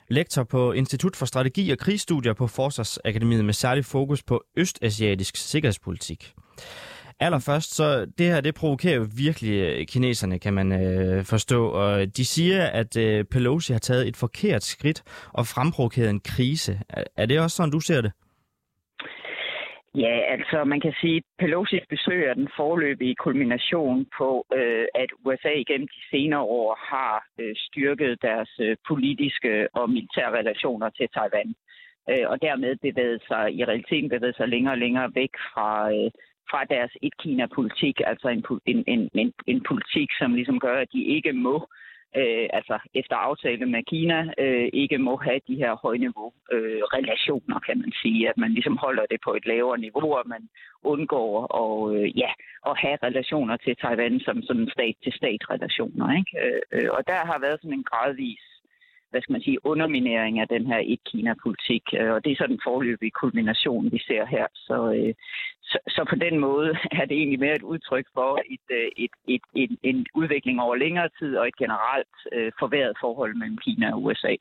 [0.10, 6.34] Lektor på Institut for Strategi og Krigsstudier på Forsvarsakademiet med særlig fokus på østasiatisk sikkerhedspolitik.
[7.20, 11.68] Allerførst, så det her, det provokerer jo virkelig øh, kineserne, kan man øh, forstå.
[11.68, 15.04] Og de siger, at øh, Pelosi har taget et forkert skridt
[15.34, 16.82] og fremprovokeret en krise.
[16.90, 18.12] Er, er det også sådan, du ser det?
[19.96, 25.10] Ja, altså man kan sige, at Pelosi's besøg er den forløbige kulmination på, øh, at
[25.26, 31.08] USA igennem de senere år har øh, styrket deres øh, politiske og militære relationer til
[31.14, 31.54] Taiwan.
[32.10, 36.12] Øh, og dermed bevæget sig, i realiteten bevæget sig længere og længere væk fra, øh,
[36.50, 41.34] fra deres et-Kina-politik, altså en, en, en, en politik, som ligesom gør, at de ikke
[41.34, 46.34] må øh, øh, altså efter aftale med Kina, øh, ikke må have de her højniveau
[46.52, 48.30] øh, relationer, kan man sige.
[48.30, 50.50] At man ligesom holder det på et lavere niveau, og man
[50.84, 51.32] undgår
[51.62, 52.32] at, øh, ja,
[52.70, 56.08] at have relationer til Taiwan som sådan stat-til-stat-relationer.
[56.20, 56.32] Ikke?
[56.44, 58.44] Øh, øh, og der har været sådan en gradvis
[59.12, 61.84] hvad skal man sige, underminering af den her et-Kina-politik.
[62.00, 64.46] Øh, og det er sådan den forløbige kulmination, vi ser her.
[64.68, 65.14] Så, øh,
[65.72, 69.14] så, så på den måde er det egentlig mere et udtryk for et, øh, et,
[69.36, 72.18] et, et, en udvikling over længere tid og et generelt
[72.60, 74.36] forværret forhold mellem Kina og USA.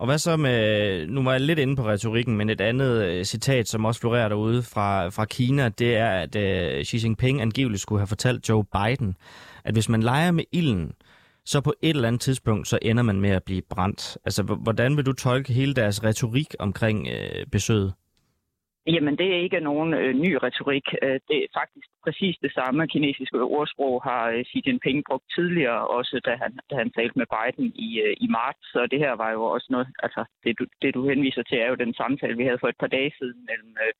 [0.00, 3.68] Og hvad så med, nu var jeg lidt inde på retorikken, men et andet citat,
[3.68, 8.00] som også florerer derude fra, fra Kina, det er, at uh, Xi Jinping angiveligt skulle
[8.00, 9.16] have fortalt Joe Biden,
[9.64, 10.92] at hvis man leger med ilden,
[11.48, 14.18] så på et eller andet tidspunkt, så ender man med at blive brændt.
[14.24, 17.94] Altså, hvordan vil du tolke hele deres retorik omkring øh, besøget?
[18.94, 20.86] Jamen, det er ikke nogen øh, ny retorik.
[21.02, 25.80] Øh, det er faktisk præcis det samme kinesiske ordsprog har øh, Xi Jinping brugt tidligere,
[25.98, 28.62] også da han, da han talte med Biden i, øh, i marts.
[28.72, 31.68] Så det her var jo også noget, altså det du, det du henviser til er
[31.68, 33.92] jo den samtale, vi havde for et par dage siden mellem, øh,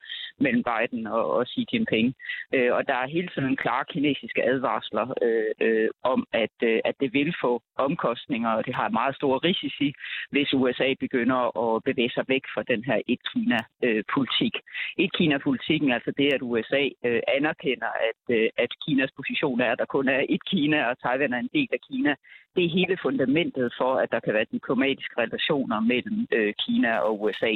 [0.45, 2.15] mellem Biden og, og Xi Jinping.
[2.55, 6.95] Øh, og der er hele tiden klare kinesiske advarsler øh, øh, om, at, øh, at
[7.01, 9.89] det vil få omkostninger, og det har meget store risici,
[10.31, 14.55] hvis USA begynder at bevæge sig væk fra den her et-Kina-politik.
[14.57, 14.63] Øh,
[14.99, 19.85] et-Kina-politikken, altså det, at USA øh, anerkender, at, øh, at Kinas position er, at der
[19.85, 22.15] kun er et Kina, og Taiwan er en del af Kina.
[22.57, 27.23] Det er hele fundamentet for, at der kan være diplomatiske relationer mellem øh, Kina og
[27.23, 27.53] USA.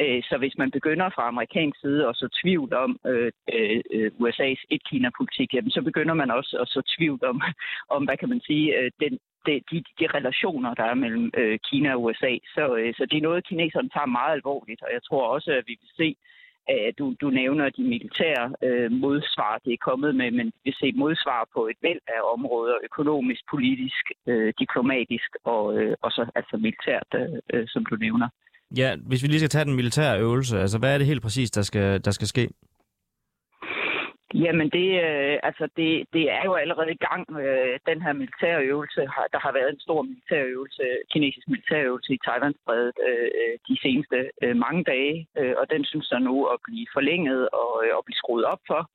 [0.00, 4.62] Øh, så hvis man begynder fra amerikansk side at så tvivl om øh, øh, USA's
[4.70, 7.42] et-Kina-politik, jamen, så begynder man også at så tvivl om,
[7.96, 11.58] om hvad kan man sige, øh, den, de, de, de relationer, der er mellem øh,
[11.70, 12.32] Kina og USA.
[12.54, 15.64] Så, øh, så det er noget, kineserne tager meget alvorligt, og jeg tror også, at
[15.66, 16.16] vi vil se
[16.72, 20.92] Øh, du, du nævner de militære øh, modsvar, det er kommet med, men vi ser
[21.04, 26.56] modsvar på et væld af områder, økonomisk, politisk, øh, diplomatisk og, øh, og så altså
[26.56, 28.28] militært, øh, øh, som du nævner.
[28.76, 31.50] Ja, hvis vi lige skal tage den militære øvelse, altså hvad er det helt præcis,
[31.50, 32.48] der skal, der skal ske?
[34.34, 37.22] Jamen, det, øh, altså det, det er jo allerede i gang.
[37.40, 42.92] Øh, den her militærøvelse, har, der har været en stor militærøvelse, kinesisk militærøvelse i Taiwanstrædet
[43.08, 46.86] øh, øh, de seneste øh, mange dage, øh, og den synes der nu at blive
[46.92, 48.90] forlænget og øh, at blive skruet op for.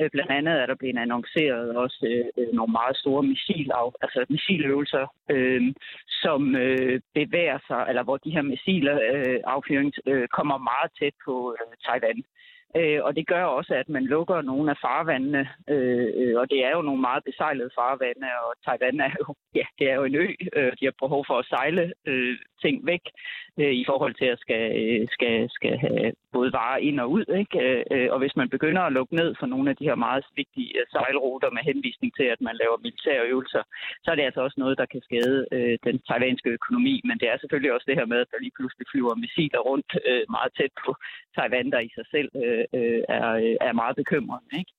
[0.00, 4.26] Øh, blandt andet er der blevet annonceret også øh, øh nogle meget store missilav, altså
[4.28, 5.62] missiløvelser, øh,
[6.22, 11.56] som øh, bevæger sig, eller hvor de her missilaffyring øh, øh, kommer meget tæt på
[11.58, 12.18] øh, Taiwan.
[12.18, 12.24] Øh,
[12.74, 16.64] Øh, og det gør også, at man lukker nogle af farvandene, øh, øh, og det
[16.64, 20.14] er jo nogle meget besejlede farvande, og Taiwan er jo, ja, det er jo en
[20.14, 20.28] ø.
[20.56, 23.04] Øh, de har behov for at sejle øh, ting væk
[23.60, 27.24] øh, i forhold til at skal, øh, skal, skal have både varer ind og ud.
[27.40, 27.58] Ikke?
[27.94, 30.72] Øh, og hvis man begynder at lukke ned for nogle af de her meget vigtige
[30.94, 33.62] sejlruter med henvisning til, at man laver militære øvelser,
[34.02, 36.94] så er det altså også noget, der kan skade øh, den taiwanske økonomi.
[37.08, 39.90] Men det er selvfølgelig også det her med, at der lige pludselig flyver missiler rundt
[40.10, 40.90] øh, meget tæt på
[41.36, 44.50] Taiwan, der i sig selv øh, øh, er, er meget bekymrende.
[44.60, 44.72] Ikke?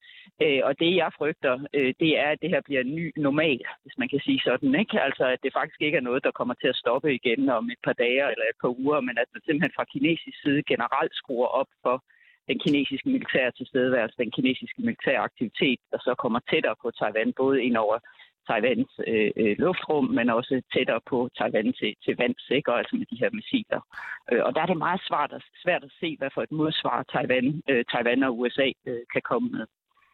[0.44, 3.62] Øh, og det, jeg frygter, øh, det er, at det her bliver en ny normal,
[3.84, 4.76] hvis man kan sige sådan.
[4.82, 5.02] Ikke?
[5.08, 7.82] Altså, at det faktisk ikke er noget, der kommer til at stoppe igen om et
[7.86, 11.50] par dage eller et par uger, men at man simpelthen fra kinesisk side generelt skruer
[11.62, 12.04] op for
[12.50, 17.64] den kinesiske militære tilstedeværelse, den kinesiske militære aktivitet, der så kommer tættere på Taiwan, både
[17.64, 17.98] ind over
[18.48, 22.72] Taiwans øh, øh, luftrum, men også tættere på Taiwan til, til vands, ikke?
[22.72, 23.82] Og altså med de her missiler.
[24.32, 26.98] Øh, og der er det meget svært at, svært at se, hvad for et modsvar
[27.14, 29.66] Taiwan, øh, Taiwan og USA øh, kan komme med.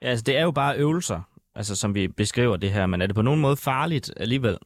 [0.02, 1.20] Ja, altså det er jo bare øvelser,
[1.56, 4.58] altså som vi beskriver det her, men er det på nogen måde farligt alligevel?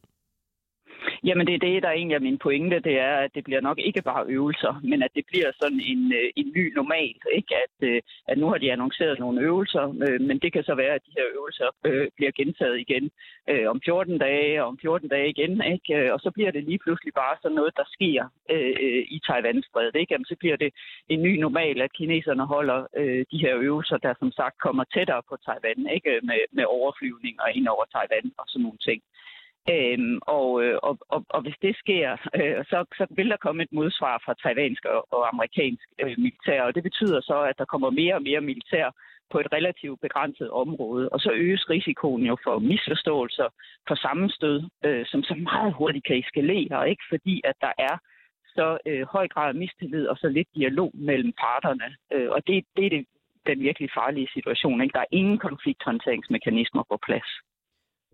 [1.24, 3.78] Jamen det er det, der egentlig er min pointe, det er, at det bliver nok
[3.78, 7.54] ikke bare øvelser, men at det bliver sådan en, øh, en ny normal, ikke?
[7.64, 10.94] At, øh, at nu har de annonceret nogle øvelser, øh, men det kan så være,
[10.94, 11.68] at de her øvelser
[12.16, 13.10] bliver gentaget igen
[13.72, 16.12] om 14 dage, og om 14 dage igen, ikke?
[16.14, 18.22] Og så bliver det lige pludselig bare sådan noget, der sker
[19.16, 20.12] i Taiwan-strædet, ikke?
[20.14, 20.70] Jamen, så bliver det
[21.08, 22.80] en ny normal, at kineserne holder
[23.32, 26.10] de her øvelser, der som sagt kommer tættere på Taiwan, ikke?
[26.22, 29.02] Med, med overflyvninger ind over Taiwan og sådan nogle ting.
[29.74, 33.62] Øhm, og, øh, og, og, og hvis det sker, øh, så, så vil der komme
[33.62, 37.64] et modsvar fra taiwansk og, og amerikansk øh, militær, og det betyder så, at der
[37.64, 38.90] kommer mere og mere militær
[39.30, 43.48] på et relativt begrænset område, og så øges risikoen jo for misforståelser,
[43.88, 47.02] for sammenstød, øh, som så meget hurtigt kan eskalere, ikke?
[47.08, 47.96] fordi at der er
[48.46, 51.88] så øh, høj grad af mistillid og så lidt dialog mellem parterne.
[52.12, 53.06] Øh, og det, det er det,
[53.46, 54.82] den virkelig farlige situation.
[54.82, 54.92] Ikke?
[54.92, 57.30] Der er ingen konflikthåndteringsmekanismer på plads.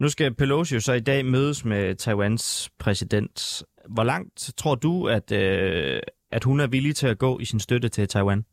[0.01, 3.63] Nu skal Pelosi jo så i dag mødes med Taiwans præsident.
[3.89, 7.61] Hvor langt tror du, at, øh, at hun er villig til at gå i sin
[7.61, 8.45] støtte til Taiwan?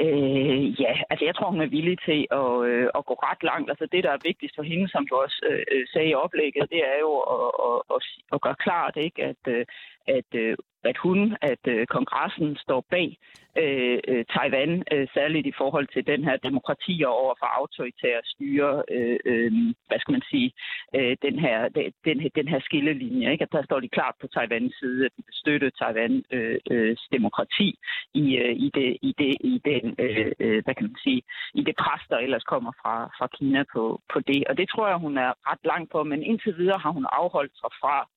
[0.00, 3.70] Øh, ja, altså jeg tror, hun er villig til at, øh, at gå ret langt.
[3.70, 6.82] Altså det, der er vigtigst for hende, som du også øh, sagde i oplægget, det
[6.92, 8.00] er jo at, at, at,
[8.34, 9.64] at gøre klart, ikke, at, øh,
[10.06, 13.18] at øh, at hun, at øh, kongressen står bag
[13.62, 18.20] øh, øh, Taiwan, øh, særligt i forhold til den her demokrati og over for autoritære
[18.24, 19.52] styre, øh, øh,
[19.88, 20.52] hvad skal man sige,
[20.96, 21.68] øh, den, her,
[22.04, 23.32] den, den her skillelinje.
[23.32, 23.42] Ikke?
[23.42, 26.96] At der står de klart på Taiwans side, at de vil støtte Taiwans øh, øh,
[27.12, 27.78] demokrati
[28.14, 31.22] i, øh, i, det, i, det, i den, øh, øh, hvad kan man sige,
[31.54, 34.44] i det pres, der ellers kommer fra, fra Kina på, på det.
[34.48, 37.54] Og det tror jeg, hun er ret langt på, men indtil videre har hun afholdt
[37.60, 38.08] sig fra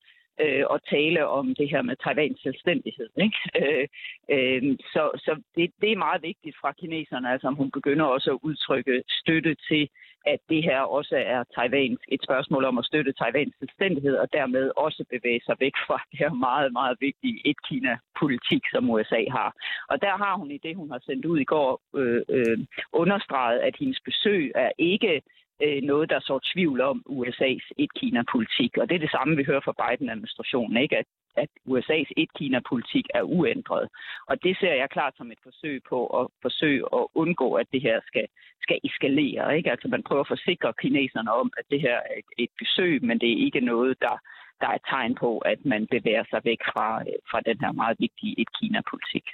[0.44, 3.10] øh, og tale om det her med Taiwans selvstændighed.
[3.26, 3.38] Ikke?
[3.62, 3.88] Øh,
[4.36, 8.32] øh, så så det, det er meget vigtigt fra kineserne, altså om hun begynder også
[8.32, 9.90] at udtrykke støtte til,
[10.26, 14.72] at det her også er Taiwans, et spørgsmål om at støtte Taiwans selvstændighed, og dermed
[14.78, 19.52] også bevæge sig væk fra det her meget, meget vigtige et-Kina-politik, som USA har.
[19.90, 22.58] Og der har hun i det, hun har sendt ud i går, øh, øh,
[22.94, 25.22] understreget, at hendes besøg er ikke
[25.64, 28.72] øh, noget, der så tvivl om USA's et-Kina-politik.
[28.78, 30.98] Og det er det samme, vi hører fra Biden-administrationen, ikke?
[30.98, 31.06] At,
[31.44, 33.86] at USA's et-Kina-politik er uændret.
[34.30, 37.82] Og det ser jeg klart som et forsøg på at forsøge at undgå, at det
[37.82, 38.28] her skal,
[38.62, 39.58] skal eskalere.
[39.58, 39.72] Ikke?
[39.72, 43.20] Altså man prøver at forsikre kineserne om, at det her er et, et besøg, men
[43.20, 44.16] det er ikke noget, der,
[44.62, 46.88] der er et tegn på, at man bevæger sig væk fra,
[47.32, 49.26] fra den her meget vigtige et-Kina-politik.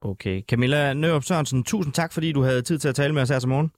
[0.00, 0.42] Okay.
[0.42, 3.38] Camilla Nørup Sørensen, tusind tak, fordi du havde tid til at tale med os her
[3.38, 3.70] til morgen.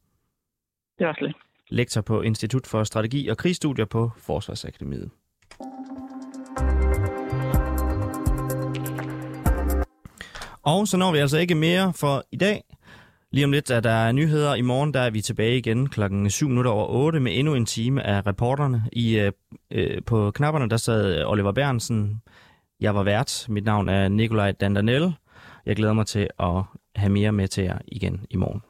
[0.98, 1.36] Det var slet
[1.70, 5.10] lektor på Institut for Strategi og Krigsstudier på Forsvarsakademiet.
[10.62, 12.62] Og så når vi altså ikke mere for i dag.
[13.32, 14.54] Lige om lidt er der nyheder.
[14.54, 17.66] I morgen der er vi tilbage igen klokken 7 minutter over 8 med endnu en
[17.66, 18.82] time af reporterne.
[18.92, 19.32] I, øh,
[19.70, 22.22] øh, på knapperne der sad Oliver Bernsen.
[22.80, 23.46] Jeg var vært.
[23.48, 25.14] Mit navn er Nikolaj Dandanel.
[25.66, 26.62] Jeg glæder mig til at
[26.96, 28.62] have mere med til jer igen i morgen.